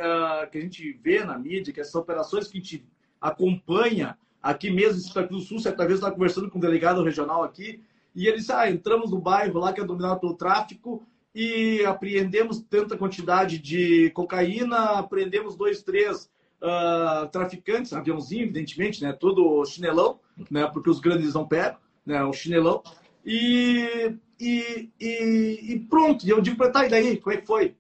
[0.50, 2.84] que a gente vê na mídia, que essas operações que a gente
[3.20, 7.42] acompanha aqui mesmo, Santa Cruz do Sul, certa vez estava conversando com um delegado regional
[7.42, 7.82] aqui,
[8.14, 11.04] e ele disse, ah, entramos no bairro lá que é dominado pelo tráfico
[11.36, 16.30] e apreendemos tanta quantidade de cocaína, apreendemos dois, três
[16.62, 19.12] uh, traficantes, aviãozinho, evidentemente, né?
[19.12, 20.18] Tudo chinelão,
[20.50, 20.66] né?
[20.66, 21.76] Porque os grandes não pegam,
[22.06, 22.24] né?
[22.24, 22.82] O chinelão.
[23.22, 26.26] E, e, e, e pronto.
[26.26, 27.18] E eu digo para tá, e daí?
[27.18, 27.76] Como é que foi?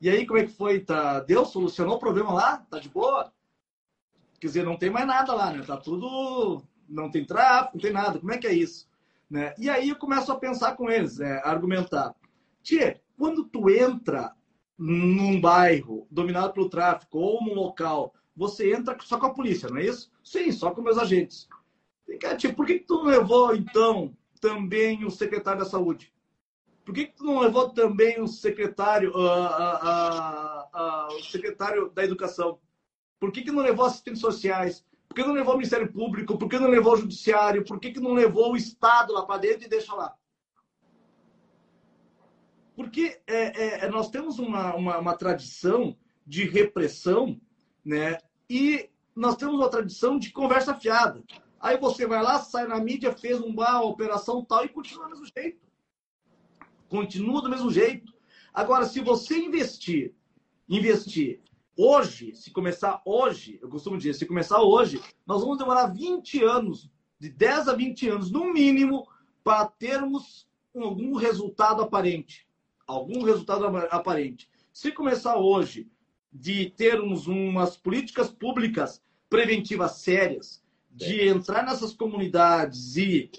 [0.00, 0.80] E aí, como é que foi?
[0.80, 1.44] Tá, deu?
[1.44, 2.66] Solucionou o problema lá?
[2.68, 3.32] Tá de boa?
[4.40, 5.62] Quer dizer, não tem mais nada lá, né?
[5.64, 6.64] Tá tudo...
[6.88, 8.18] Não tem tráfico, não tem nada.
[8.18, 8.88] Como é que é isso?
[9.30, 9.54] Né?
[9.56, 11.40] E aí eu começo a pensar com eles, né?
[11.44, 12.12] argumentar.
[12.70, 14.32] Tchê, quando tu entra
[14.78, 19.78] num bairro dominado pelo tráfico ou num local, você entra só com a polícia, não
[19.78, 20.08] é isso?
[20.22, 21.48] Sim, só com meus agentes.
[22.38, 26.14] Tchê, por que, tu não levou, então, também o secretário da saúde?
[26.84, 32.60] Por que, tu não levou também o secretário, uh, uh, uh, o secretário da educação?
[33.18, 34.86] Por que, que não levou assistentes sociais?
[35.08, 36.38] Por que não levou o Ministério Público?
[36.38, 37.64] Por que não levou o Judiciário?
[37.64, 40.14] Por que, que não levou o Estado lá para dentro e deixa lá?
[42.80, 45.94] Porque é, é, é, nós temos uma, uma, uma, tradição
[46.26, 47.38] de repressão,
[47.84, 48.16] né?
[48.48, 51.22] E nós temos uma tradição de conversa fiada.
[51.60, 55.04] Aí você vai lá, sai na mídia, fez um bar, uma operação tal, e continua
[55.04, 55.60] do mesmo jeito.
[56.88, 58.14] Continua do mesmo jeito.
[58.50, 60.14] Agora, se você investir,
[60.66, 61.42] investir
[61.76, 66.90] hoje, se começar hoje, eu costumo dizer, se começar hoje, nós vamos demorar 20 anos,
[67.18, 69.06] de 10 a 20 anos, no mínimo,
[69.44, 72.48] para termos algum resultado aparente
[72.90, 74.50] algum resultado aparente.
[74.72, 75.88] Se começar hoje
[76.32, 83.30] de termos umas políticas públicas preventivas sérias, de entrar nessas comunidades e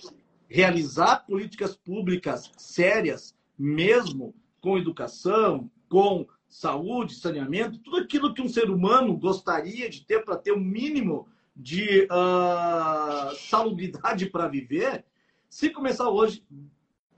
[0.48, 8.70] realizar políticas públicas sérias, mesmo com educação, com saúde, saneamento, tudo aquilo que um ser
[8.70, 15.06] humano gostaria de ter para ter o um mínimo de uh, salubridade para viver,
[15.50, 16.44] se começar hoje,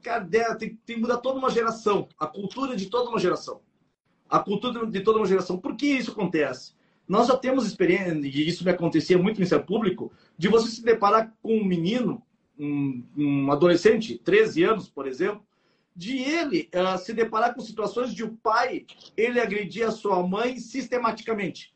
[0.03, 0.27] Cara,
[0.57, 3.61] tem, que mudar toda uma geração, a cultura de toda uma geração.
[4.29, 5.57] A cultura de toda uma geração.
[5.57, 6.73] Por que isso acontece?
[7.07, 10.83] Nós já temos experiência, e isso me acontecia muito no Ministério Público, de você se
[10.83, 12.21] deparar com um menino,
[12.59, 15.45] um, um adolescente, 13 anos, por exemplo,
[15.95, 18.85] de ele uh, se deparar com situações de o pai
[19.15, 21.73] ele agredir a sua mãe sistematicamente.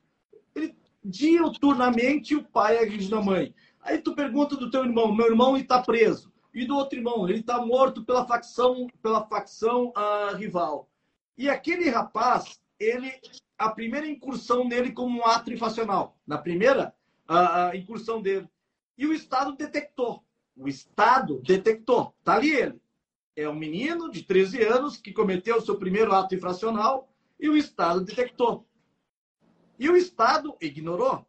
[0.55, 3.53] Ele, diuturnamente o pai agredindo a mãe.
[3.81, 6.31] Aí tu pergunta do teu irmão, meu irmão está preso.
[6.57, 10.89] E do outro irmão, ele está morto pela facção, pela facção uh, rival.
[11.37, 13.13] E aquele rapaz, ele,
[13.57, 16.93] a primeira incursão nele como um ato infracional, na primeira
[17.29, 18.47] uh, incursão dele,
[18.97, 20.23] e o Estado detectou.
[20.55, 22.15] O Estado detectou.
[22.19, 22.81] Está ali ele
[23.37, 27.07] é um menino de 13 anos que cometeu o seu primeiro ato infracional
[27.39, 28.67] e o Estado detectou.
[29.77, 31.23] E o Estado ignorou.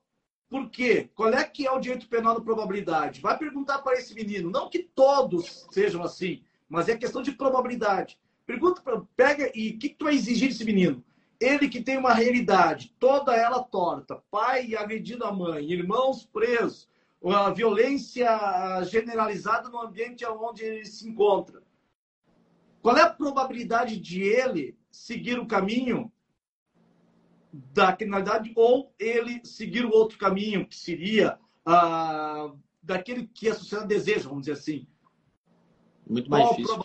[0.49, 1.11] Por quê?
[1.15, 3.21] Qual é que é o direito penal da probabilidade?
[3.21, 4.51] Vai perguntar para esse menino.
[4.51, 8.19] Não que todos sejam assim, mas é questão de probabilidade.
[8.47, 8.83] Pergunta,
[9.15, 11.05] pega e o que, que tu vai exigir desse menino?
[11.39, 16.89] Ele que tem uma realidade, toda ela torta, pai agredindo a mãe, irmãos presos,
[17.25, 21.63] a violência generalizada no ambiente onde ele se encontra.
[22.81, 26.11] Qual é a probabilidade de ele seguir o caminho
[27.53, 33.89] da criminalidade ou ele seguir o outro caminho, que seria ah, daquele que a sociedade
[33.89, 34.87] deseja, vamos dizer assim?
[36.07, 36.85] Muito mais Qual difícil.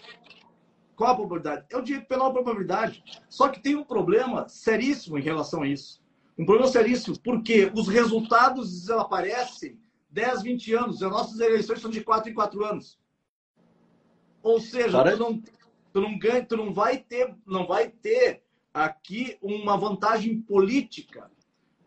[0.96, 1.66] Qual a probabilidade?
[1.70, 3.04] Eu diria pela probabilidade.
[3.30, 6.02] Só que tem um problema seríssimo em relação a isso.
[6.38, 9.80] Um problema seríssimo, porque os resultados aparecem
[10.12, 11.04] 10, 20 anos.
[11.04, 13.00] As nossas eleições são de 4 em 4 anos.
[14.42, 15.16] Ou seja, Para...
[15.16, 15.42] não
[15.94, 18.44] tu não ganha, tu não vai ter, não vai ter
[18.74, 21.30] aqui uma vantagem política.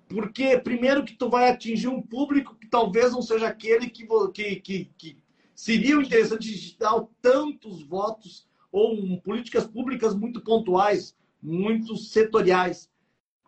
[0.09, 4.57] Porque, primeiro, que tu vai atingir um público que talvez não seja aquele que, que,
[4.57, 5.19] que, que
[5.55, 12.89] seria interessante de dar tantos votos ou um, políticas públicas muito pontuais, muito setoriais.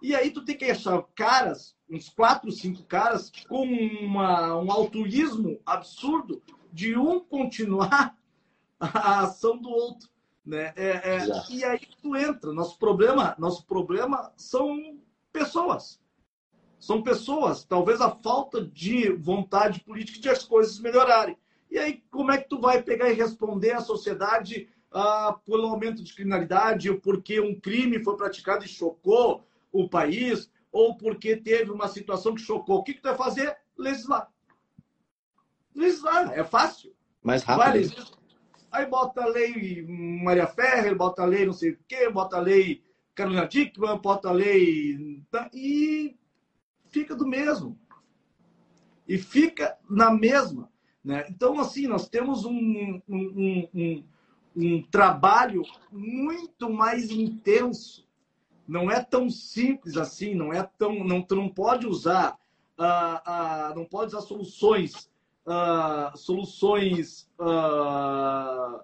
[0.02, 5.60] E aí tu tem que achar caras, uns quatro, cinco caras, com uma, um altruísmo
[5.64, 8.16] absurdo de um continuar
[8.80, 10.08] a ação do outro.
[10.48, 10.72] Né?
[10.76, 11.18] É, é,
[11.50, 12.54] e aí tu entra.
[12.54, 14.98] Nosso problema, nosso problema são
[15.30, 16.00] pessoas.
[16.80, 17.64] São pessoas.
[17.64, 21.36] Talvez a falta de vontade política de as coisas melhorarem.
[21.70, 26.02] E aí, como é que tu vai pegar e responder à sociedade ah, pelo aumento
[26.02, 31.70] de criminalidade, ou porque um crime foi praticado e chocou o país, ou porque teve
[31.70, 32.78] uma situação que chocou?
[32.78, 33.54] O que, que tu vai fazer?
[33.76, 34.32] Legislar.
[35.74, 36.94] Legislar, é fácil.
[37.22, 37.64] Mais rápido.
[37.64, 38.17] Vai legislar
[38.70, 39.84] Aí bota a lei
[40.22, 42.82] Maria Ferrer, bota a lei não sei o quê, bota a lei
[43.18, 45.20] Carolina Dickman, bota a lei.
[45.52, 46.16] E
[46.88, 47.76] fica do mesmo.
[49.08, 50.70] E fica na mesma.
[51.02, 51.26] Né?
[51.28, 54.04] Então, assim, nós temos um, um, um,
[54.54, 58.06] um trabalho muito mais intenso.
[58.68, 61.02] Não é tão simples assim, não é tão.
[61.02, 62.38] Não, tu não pode usar.
[62.78, 65.07] Uh, uh, não pode usar soluções
[65.48, 68.80] uh, soluções uh,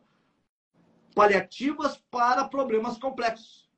[1.15, 3.69] paliativas para problemas complexos.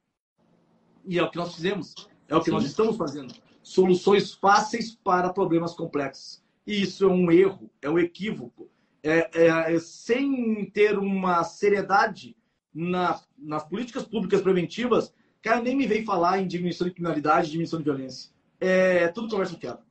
[1.04, 1.94] E é o que nós fizemos,
[2.28, 2.52] é o que Sim.
[2.52, 3.34] nós estamos fazendo.
[3.62, 6.42] Soluções fáceis para problemas complexos.
[6.66, 8.68] E isso é um erro, é um equívoco.
[9.02, 12.36] É, é, é sem ter uma seriedade
[12.74, 17.78] na, nas políticas públicas preventivas, cara, nem me vem falar em diminuição de criminalidade, diminuição
[17.78, 18.30] de violência.
[18.58, 19.85] É tudo conversa fiada.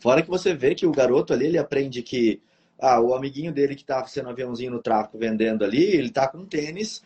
[0.00, 2.42] Fora que você vê que o garoto ali, ele aprende que
[2.80, 6.38] ah, o amiguinho dele que está sendo aviãozinho no tráfico vendendo ali, ele está com
[6.38, 7.02] um tênis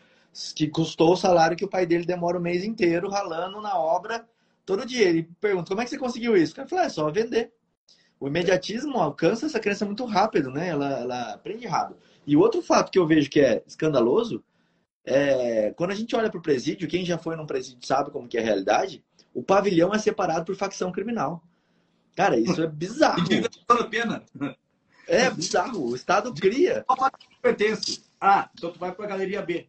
[0.55, 4.27] que custou o salário que o pai dele demora o mês inteiro ralando na obra
[4.65, 5.07] todo dia.
[5.07, 6.53] Ele pergunta, como é que você conseguiu isso?
[6.53, 7.51] O cara fala, é só vender.
[8.19, 10.67] O imediatismo alcança essa criança muito rápido, né?
[10.67, 11.99] Ela, ela aprende rápido.
[12.27, 14.43] E outro fato que eu vejo que é escandaloso
[15.05, 18.27] é quando a gente olha para o presídio, quem já foi num presídio sabe como
[18.27, 21.41] que é a realidade, o pavilhão é separado por facção criminal.
[22.19, 23.23] Cara, isso é bizarro.
[23.69, 24.21] a pena.
[25.07, 25.85] É bizarro.
[25.85, 26.83] O Estado cria.
[27.41, 28.01] Pertence.
[28.19, 29.67] Ah, então tu vai para a galeria B.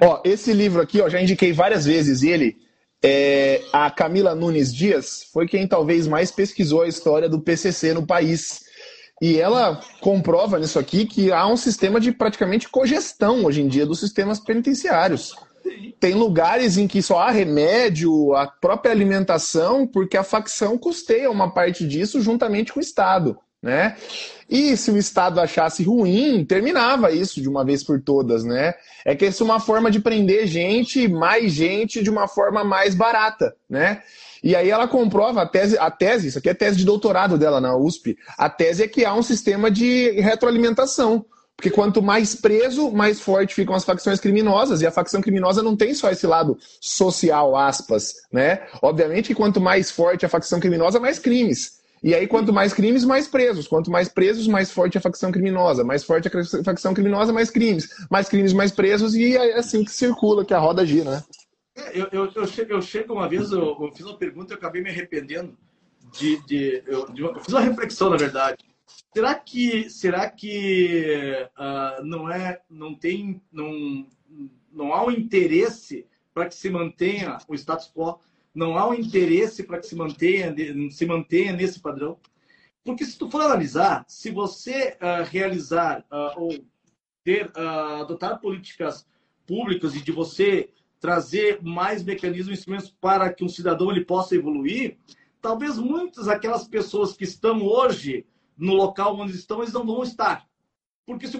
[0.00, 2.56] Ó, esse livro aqui, ó, já indiquei várias vezes ele.
[3.00, 8.04] É, a Camila Nunes Dias foi quem talvez mais pesquisou a história do PCC no
[8.04, 8.64] país.
[9.22, 13.86] E ela comprova nisso aqui que há um sistema de praticamente cogestão hoje em dia
[13.86, 15.36] dos sistemas penitenciários.
[15.98, 21.52] Tem lugares em que só há remédio, a própria alimentação, porque a facção custeia uma
[21.52, 23.38] parte disso juntamente com o Estado.
[23.62, 23.96] Né?
[24.48, 28.74] E se o Estado achasse ruim, terminava isso de uma vez por todas, né?
[29.06, 32.94] É que essa é uma forma de prender gente, mais gente, de uma forma mais
[32.94, 34.02] barata, né?
[34.42, 37.58] E aí ela comprova a tese, a tese, isso aqui é tese de doutorado dela
[37.58, 41.24] na USP, a tese é que há um sistema de retroalimentação.
[41.56, 44.82] Porque quanto mais preso, mais forte ficam as facções criminosas.
[44.82, 48.66] E a facção criminosa não tem só esse lado social, aspas, né?
[48.82, 51.82] Obviamente que quanto mais forte a facção criminosa, mais crimes.
[52.02, 53.66] E aí, quanto mais crimes, mais presos.
[53.66, 55.82] Quanto mais presos, mais forte a facção criminosa.
[55.82, 57.88] Mais forte a facção criminosa, mais crimes.
[58.10, 59.14] Mais crimes, mais presos.
[59.14, 61.24] E é assim que circula, que a roda gira, né?
[61.74, 64.56] É, eu, eu, eu, chego, eu chego uma vez, eu, eu fiz uma pergunta e
[64.56, 65.56] acabei me arrependendo
[66.12, 66.44] de.
[66.44, 68.58] de, eu, de uma, eu fiz uma reflexão, na verdade.
[69.14, 74.06] Será que, será que uh, não é, não tem, não,
[74.72, 78.18] não há um interesse para que se mantenha o status quo?
[78.54, 80.54] Não há um interesse para que se mantenha,
[80.90, 82.18] se mantenha nesse padrão?
[82.84, 86.64] Porque se tu for analisar, se você uh, realizar uh, ou
[87.22, 89.06] ter, adotar políticas
[89.46, 90.70] públicas e de você
[91.00, 94.98] trazer mais mecanismos instrumentos para que um cidadão ele possa evoluir,
[95.40, 98.26] talvez muitas aquelas pessoas que estão hoje
[98.56, 100.46] no local onde estão, eles não vão estar.
[101.06, 101.38] Porque, se,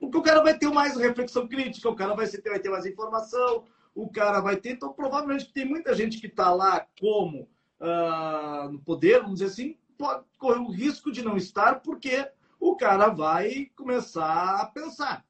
[0.00, 2.86] porque o cara vai ter mais reflexão crítica, o cara vai ter, vai ter mais
[2.86, 4.72] informação, o cara vai ter.
[4.72, 7.48] Então, provavelmente, tem muita gente que está lá como
[7.80, 12.28] uh, no poder, vamos dizer assim, pode correr o risco de não estar, porque
[12.58, 15.24] o cara vai começar a pensar.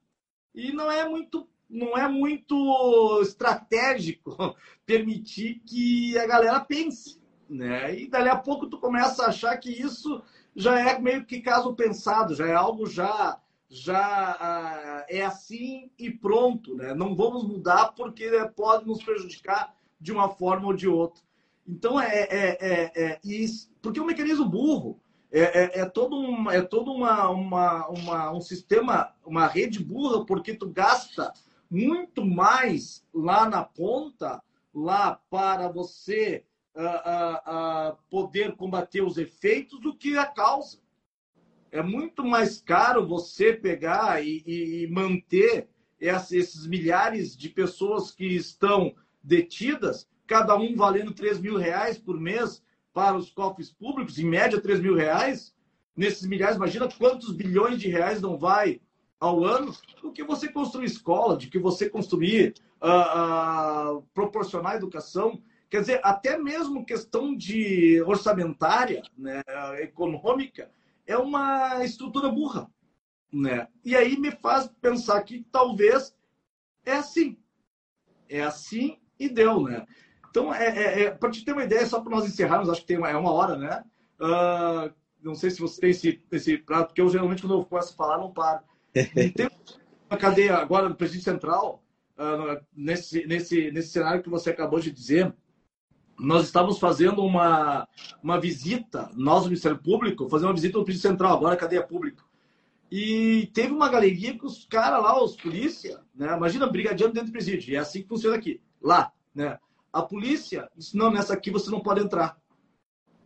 [0.54, 4.36] E não é muito não é muito estratégico
[4.86, 7.98] permitir que a galera pense, né?
[7.98, 10.22] E dali a pouco tu começa a achar que isso
[10.54, 16.08] já é meio que caso pensado, já é algo já já uh, é assim e
[16.10, 16.94] pronto, né?
[16.94, 21.22] Não vamos mudar porque pode nos prejudicar de uma forma ou de outra.
[21.66, 25.00] Então é, é, é, é isso, porque é um mecanismo burro.
[25.32, 30.24] É, é, é, todo, um, é todo uma, uma, uma, um sistema, uma rede burra,
[30.24, 31.32] porque tu gasta
[31.68, 34.40] muito mais lá na ponta,
[34.72, 36.44] lá para você
[36.74, 40.78] uh, poder combater os efeitos do que a causa.
[41.70, 45.68] É muito mais caro você pegar e, e, e manter
[46.00, 52.62] esses milhares de pessoas que estão detidas, cada um valendo 3 mil reais por mês
[52.92, 55.54] para os cofres públicos, em média 3 mil reais.
[55.96, 58.80] Nesses milhares, imagina quantos bilhões de reais não vai
[59.18, 65.40] ao ano do que você construir escola, de que você construir, uh, uh, proporcionar educação.
[65.74, 69.42] Quer dizer, até mesmo questão de orçamentária, né,
[69.80, 70.70] econômica,
[71.04, 72.70] é uma estrutura burra.
[73.32, 73.66] Né?
[73.84, 76.16] E aí me faz pensar que talvez
[76.86, 77.36] é assim.
[78.28, 79.84] É assim e deu, né?
[80.30, 82.86] Então, é, é, é para te ter uma ideia, só para nós encerrarmos, acho que
[82.86, 83.82] tem uma, é uma hora, né?
[84.20, 87.94] Uh, não sei se você tem esse, esse prato, porque eu geralmente, quando eu começo
[87.94, 88.62] a falar, não paro.
[88.94, 89.50] Tem
[90.08, 91.82] uma cadeia agora no Presídio Central,
[92.16, 95.34] uh, nesse, nesse, nesse cenário que você acabou de dizer,
[96.18, 97.88] nós estávamos fazendo uma,
[98.22, 102.22] uma visita, nós, o Ministério Público, fazendo uma visita no Presídio Central, agora cadeia pública.
[102.90, 106.36] E teve uma galeria que os caras lá, os polícia, né?
[106.36, 107.74] Imagina, brigadiano dentro do presídio.
[107.74, 108.60] É assim que funciona aqui.
[108.80, 109.58] Lá, né?
[109.92, 112.36] A polícia disse, não, nessa aqui você não pode entrar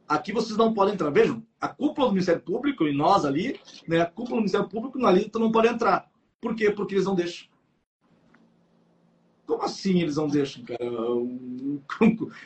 [0.09, 1.11] aqui vocês não podem entrar.
[1.11, 4.99] Vejam, a cúpula do Ministério Público e nós ali, né, a cúpula do Ministério Público
[4.99, 6.11] na lista não pode entrar.
[6.41, 6.71] Por quê?
[6.71, 7.47] Porque eles não deixam.
[9.49, 10.85] Como assim eles não deixam, cara?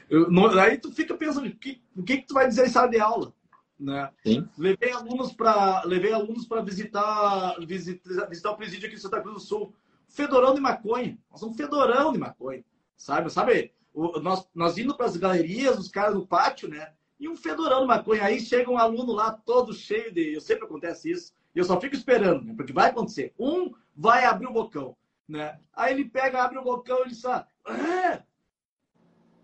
[0.09, 2.71] Eu, não, aí tu fica pensando, o que, o que, que tu vai dizer em
[2.71, 3.35] sala de aula?
[3.77, 4.09] Né?
[4.25, 4.49] Sim.
[4.57, 9.35] Levei alunos para levei alunos para visitar, visitar visitar o presídio aqui em Santa Cruz
[9.35, 9.75] do Sul.
[10.07, 11.19] Fedorão de maconha.
[11.29, 12.65] Nós somos fedorão de maconha.
[12.97, 13.29] Sabe?
[13.31, 13.73] Sabe?
[13.93, 16.93] O, nós, nós indo para as galerias, os caras no pátio, né?
[17.19, 18.23] e um fedorão de maconha.
[18.23, 20.35] Aí chega um aluno lá todo cheio de.
[20.35, 21.33] Eu sempre acontece isso.
[21.53, 22.55] E eu só fico esperando, né?
[22.57, 23.35] porque vai acontecer.
[23.37, 24.97] Um vai abrir o bocão.
[25.33, 25.59] Né?
[25.73, 28.23] Aí ele pega, abre o bocão e ele fala: ah,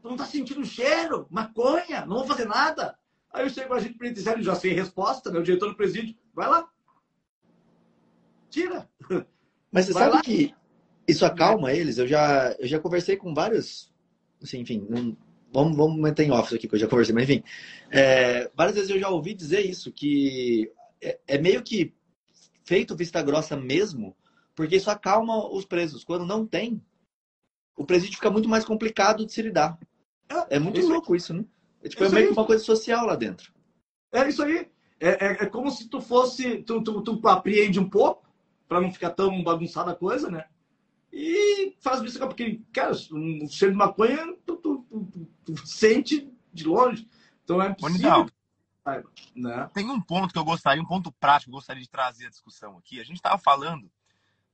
[0.03, 1.27] Tu não tá sentindo cheiro?
[1.31, 2.05] Maconha?
[2.05, 2.99] Não vou fazer nada?
[3.33, 5.39] Aí eu chego a gente penitenciário, já sei a resposta, né?
[5.39, 6.69] O diretor do presídio, vai lá.
[8.51, 8.89] Tira.
[9.73, 10.23] Mas você vai sabe lá.
[10.23, 10.55] que
[11.07, 11.97] isso acalma eles?
[11.97, 13.93] Eu já, eu já conversei com vários,
[14.43, 15.17] assim, enfim, não,
[15.51, 17.43] Vamos, vamos manter em office aqui, que eu já conversei, mas enfim.
[17.91, 20.71] É, várias vezes eu já ouvi dizer isso, que
[21.01, 21.95] é, é, meio que
[22.65, 24.15] feito vista grossa mesmo,
[24.59, 26.03] porque isso acalma os presos.
[26.03, 26.83] Quando não tem,
[27.77, 29.79] o presídio fica muito mais complicado de se lidar.
[30.29, 31.45] É, é muito isso louco isso, né?
[31.81, 33.53] É, tipo, é meio que uma coisa social lá dentro.
[34.11, 34.69] É isso aí.
[34.99, 36.61] É, é, é como se tu fosse.
[36.65, 38.29] Tu, tu, tu apreende um pouco,
[38.67, 40.47] para não ficar tão bagunçada a coisa, né?
[41.13, 46.65] E faz isso porque, cara, um cheiro de maconha, tu, tu, tu, tu, sente de
[46.65, 47.09] longe.
[47.45, 48.29] Então é possível.
[49.37, 49.71] Né?
[49.73, 52.31] Tem um ponto que eu gostaria, um ponto prático que eu gostaria de trazer a
[52.31, 52.99] discussão aqui.
[52.99, 53.89] A gente estava falando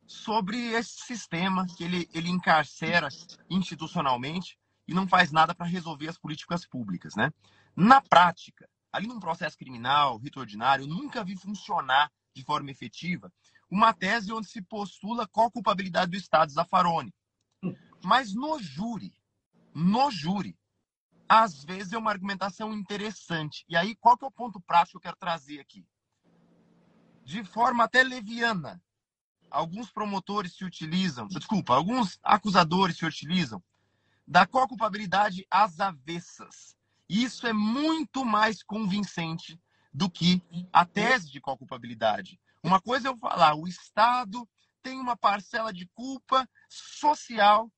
[0.06, 3.08] sobre esse sistema que ele, ele encarcera
[3.48, 7.30] institucionalmente e não faz nada para resolver as políticas públicas, né?
[7.74, 13.32] Na prática, ali num processo criminal, rito ordinário, eu nunca vi funcionar de forma efetiva
[13.70, 17.12] uma tese onde se postula qual a culpabilidade do Estado Zaffaroni.
[18.02, 19.12] Mas no júri,
[19.74, 20.56] no júri,
[21.28, 23.64] às vezes é uma argumentação interessante.
[23.68, 25.86] E aí, qual que é o ponto prático que eu quero trazer aqui?
[27.24, 28.80] De forma até leviana,
[29.54, 33.62] alguns promotores se utilizam, desculpa, alguns acusadores se utilizam
[34.26, 36.76] da culpabilidade às avessas.
[37.08, 39.60] Isso é muito mais convincente
[39.92, 40.42] do que
[40.72, 42.40] a tese de culpabilidade.
[42.62, 44.48] Uma coisa é eu falar, o Estado
[44.82, 47.70] tem uma parcela de culpa social,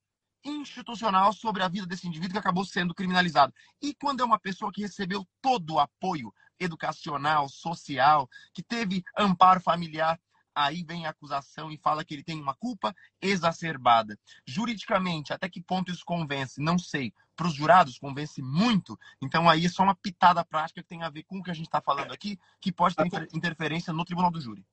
[0.43, 3.53] institucional sobre a vida desse indivíduo que acabou sendo criminalizado.
[3.83, 9.61] E quando é uma pessoa que recebeu todo o apoio educacional, social, que teve amparo
[9.61, 10.19] familiar,
[10.57, 14.19] aí vem a acusação e fala que ele tem uma culpa exacerbada.
[14.47, 16.61] Juridicamente, até que ponto isso convence?
[16.61, 17.13] Não sei.
[17.37, 18.99] Para os jurados, convence muito.
[19.21, 21.55] Então, aí é só uma pitada prática que tem a ver com o que a
[21.55, 24.65] gente está falando aqui, que pode ter interferência no tribunal do júri.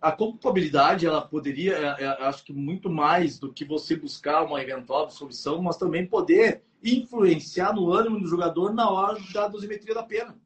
[0.00, 4.62] A culpabilidade, ela poderia, é, é, acho que muito mais do que você buscar uma
[4.62, 10.02] eventual absolvição, mas também poder influenciar no ânimo do jogador na hora da dosimetria da
[10.02, 10.39] pena.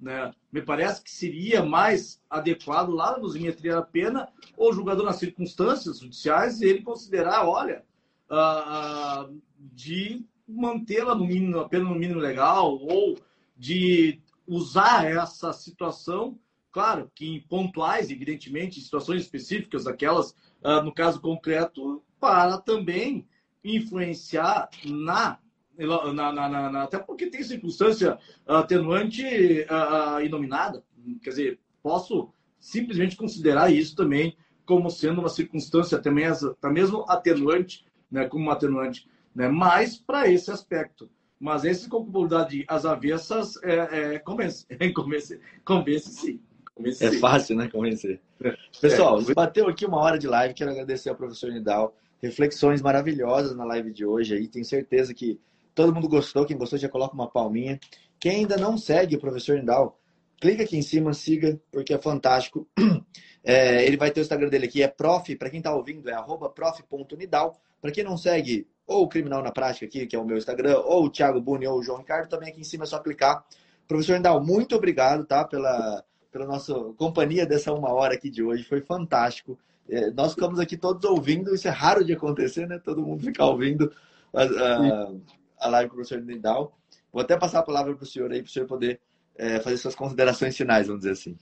[0.00, 0.32] Né?
[0.50, 5.98] Me parece que seria mais adequado lá na dosimetria da pena o jogador nas circunstâncias
[5.98, 7.84] judiciais ele considerar, olha,
[8.30, 13.18] uh, uh, de mantê-la no mínimo, a pena no mínimo legal ou
[13.56, 16.38] de usar essa situação,
[16.72, 20.30] claro, que em pontuais, evidentemente, situações específicas, aquelas,
[20.64, 23.28] uh, no caso concreto, para também
[23.62, 25.38] influenciar na
[25.86, 30.82] na, na, na, até porque tem circunstância atenuante uh, inominada.
[31.22, 37.04] Quer dizer, posso simplesmente considerar isso também como sendo uma circunstância até mesmo, até mesmo
[37.08, 41.10] atenuante, né, como uma atenuante, né, mais para esse aspecto.
[41.40, 46.40] Mas esse culpabilidade às avessas é, é, convence, convence, convence sim.
[46.74, 47.18] Convence, é sim.
[47.18, 47.68] fácil, né?
[47.68, 48.20] Convencer.
[48.42, 48.54] É.
[48.80, 49.34] Pessoal, é.
[49.34, 50.54] bateu aqui uma hora de live.
[50.54, 51.96] Quero agradecer ao professor Nidal.
[52.22, 54.48] Reflexões maravilhosas na live de hoje aí.
[54.48, 55.40] Tenho certeza que
[55.74, 56.44] Todo mundo gostou.
[56.44, 57.78] Quem gostou já coloca uma palminha.
[58.18, 59.98] Quem ainda não segue o professor Nidal,
[60.40, 62.68] clica aqui em cima, siga, porque é fantástico.
[63.42, 66.14] É, ele vai ter o Instagram dele aqui, é prof, para quem está ouvindo, é
[66.54, 67.58] prof.nidal.
[67.80, 70.78] Para quem não segue, ou o Criminal na Prática aqui, que é o meu Instagram,
[70.80, 73.42] ou o Thiago Buni, ou o João Ricardo, também aqui em cima é só clicar.
[73.88, 75.42] Professor Nidal, muito obrigado, tá?
[75.42, 78.62] Pela, pela nossa companhia dessa uma hora aqui de hoje.
[78.64, 79.58] Foi fantástico.
[79.88, 82.78] É, nós ficamos aqui todos ouvindo, isso é raro de acontecer, né?
[82.78, 83.90] Todo mundo ficar ouvindo.
[84.34, 85.18] Uh,
[85.60, 86.76] a live com o professor Nidal.
[87.12, 89.00] Vou até passar a palavra para o senhor aí, para o senhor poder
[89.36, 91.36] é, fazer suas considerações finais, vamos dizer assim.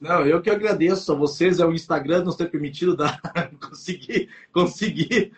[0.00, 3.20] Não, eu que agradeço a vocês, é o Instagram nos ter permitido dar,
[3.60, 5.32] conseguir, conseguir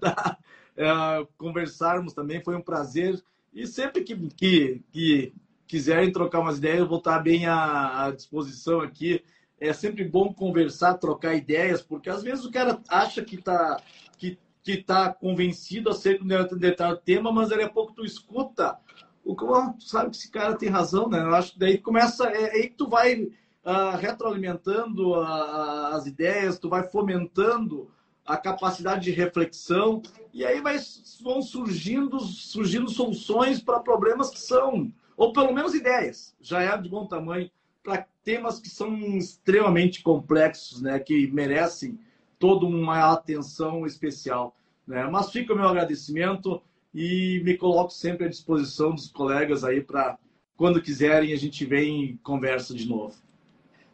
[0.00, 0.38] dar,
[0.76, 3.22] é, conversarmos também, foi um prazer.
[3.52, 5.32] E sempre que, que, que
[5.66, 9.24] quiserem trocar umas ideias, eu vou estar bem à, à disposição aqui.
[9.58, 13.80] É sempre bom conversar, trocar ideias, porque às vezes o cara acha que está
[14.18, 18.78] que que está convencido acerca de um determinado tema, mas daqui a pouco tu escuta,
[19.24, 21.20] o que tu sabe que esse cara tem razão, né?
[21.20, 26.06] Eu acho que daí começa, é, é aí que tu vai uh, retroalimentando uh, as
[26.06, 27.90] ideias, tu vai fomentando
[28.26, 30.02] a capacidade de reflexão
[30.32, 30.78] e aí vai,
[31.22, 36.88] vão surgindo, surgindo soluções para problemas que são, ou pelo menos ideias, já é de
[36.88, 37.50] bom tamanho,
[37.82, 40.98] para temas que são extremamente complexos, né?
[40.98, 41.98] Que merecem
[42.40, 44.56] toda uma atenção especial.
[44.86, 45.04] Né?
[45.04, 46.60] Mas fica o meu agradecimento
[46.92, 50.18] e me coloco sempre à disposição dos colegas aí para,
[50.56, 53.14] quando quiserem, a gente vem e conversa de novo.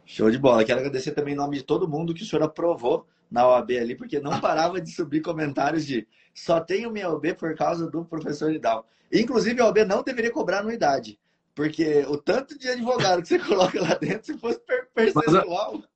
[0.07, 0.64] Show de bola.
[0.64, 3.97] Quero agradecer também em nome de todo mundo que o senhor aprovou na OAB ali,
[3.97, 8.51] porque não parava de subir comentários de só tenho minha OAB por causa do professor
[8.51, 8.86] Lidal.
[9.12, 11.18] Inclusive, a OAB não deveria cobrar anuidade,
[11.53, 14.61] porque o tanto de advogado que você coloca lá dentro, se fosse
[14.94, 15.72] percentual...
[15.74, 15.95] Mas,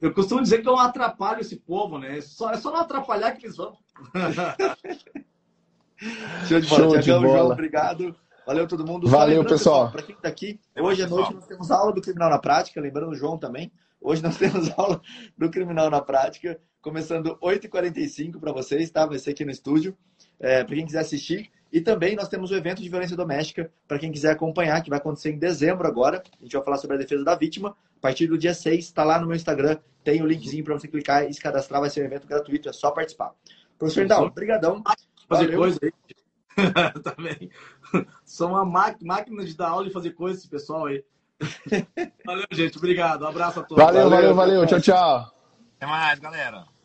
[0.00, 2.18] eu costumo dizer que eu não atrapalho esse povo, né?
[2.18, 3.76] É só, é só não atrapalhar que eles vão.
[6.46, 6.82] Show de bola.
[6.82, 7.20] Show de bola.
[7.20, 8.14] João, obrigado.
[8.46, 9.08] Valeu todo mundo.
[9.08, 9.90] Valeu, pessoal.
[9.90, 13.10] Para quem está aqui, hoje à noite nós temos aula do Criminal na Prática, lembrando
[13.10, 13.72] o João também.
[14.00, 15.00] Hoje nós temos aula
[15.36, 19.04] do Criminal na Prática, começando 8h45 para vocês, tá?
[19.04, 19.96] Vai ser aqui no estúdio.
[20.38, 21.50] É, para quem quiser assistir.
[21.72, 24.98] E também nós temos o evento de violência doméstica, para quem quiser acompanhar, que vai
[24.98, 26.22] acontecer em dezembro agora.
[26.40, 27.70] A gente vai falar sobre a defesa da vítima.
[27.70, 30.88] A partir do dia 6, está lá no meu Instagram, tem o linkzinho para você
[30.88, 33.32] clicar e se cadastrar, vai ser um evento gratuito, é só participar.
[33.78, 34.82] Professor Dal, obrigadão.
[35.28, 35.92] Fazer coisa aí.
[37.02, 37.50] Também.
[38.24, 41.04] Sou uma máquina de dar aula e fazer coisa esse pessoal aí.
[42.24, 42.78] Valeu, gente.
[42.78, 43.24] Obrigado.
[43.24, 43.84] Um abraço a todos.
[43.84, 44.60] Valeu, valeu, valeu.
[44.60, 44.66] valeu.
[44.66, 45.32] Tchau, tchau.
[45.76, 46.77] Até mais, galera.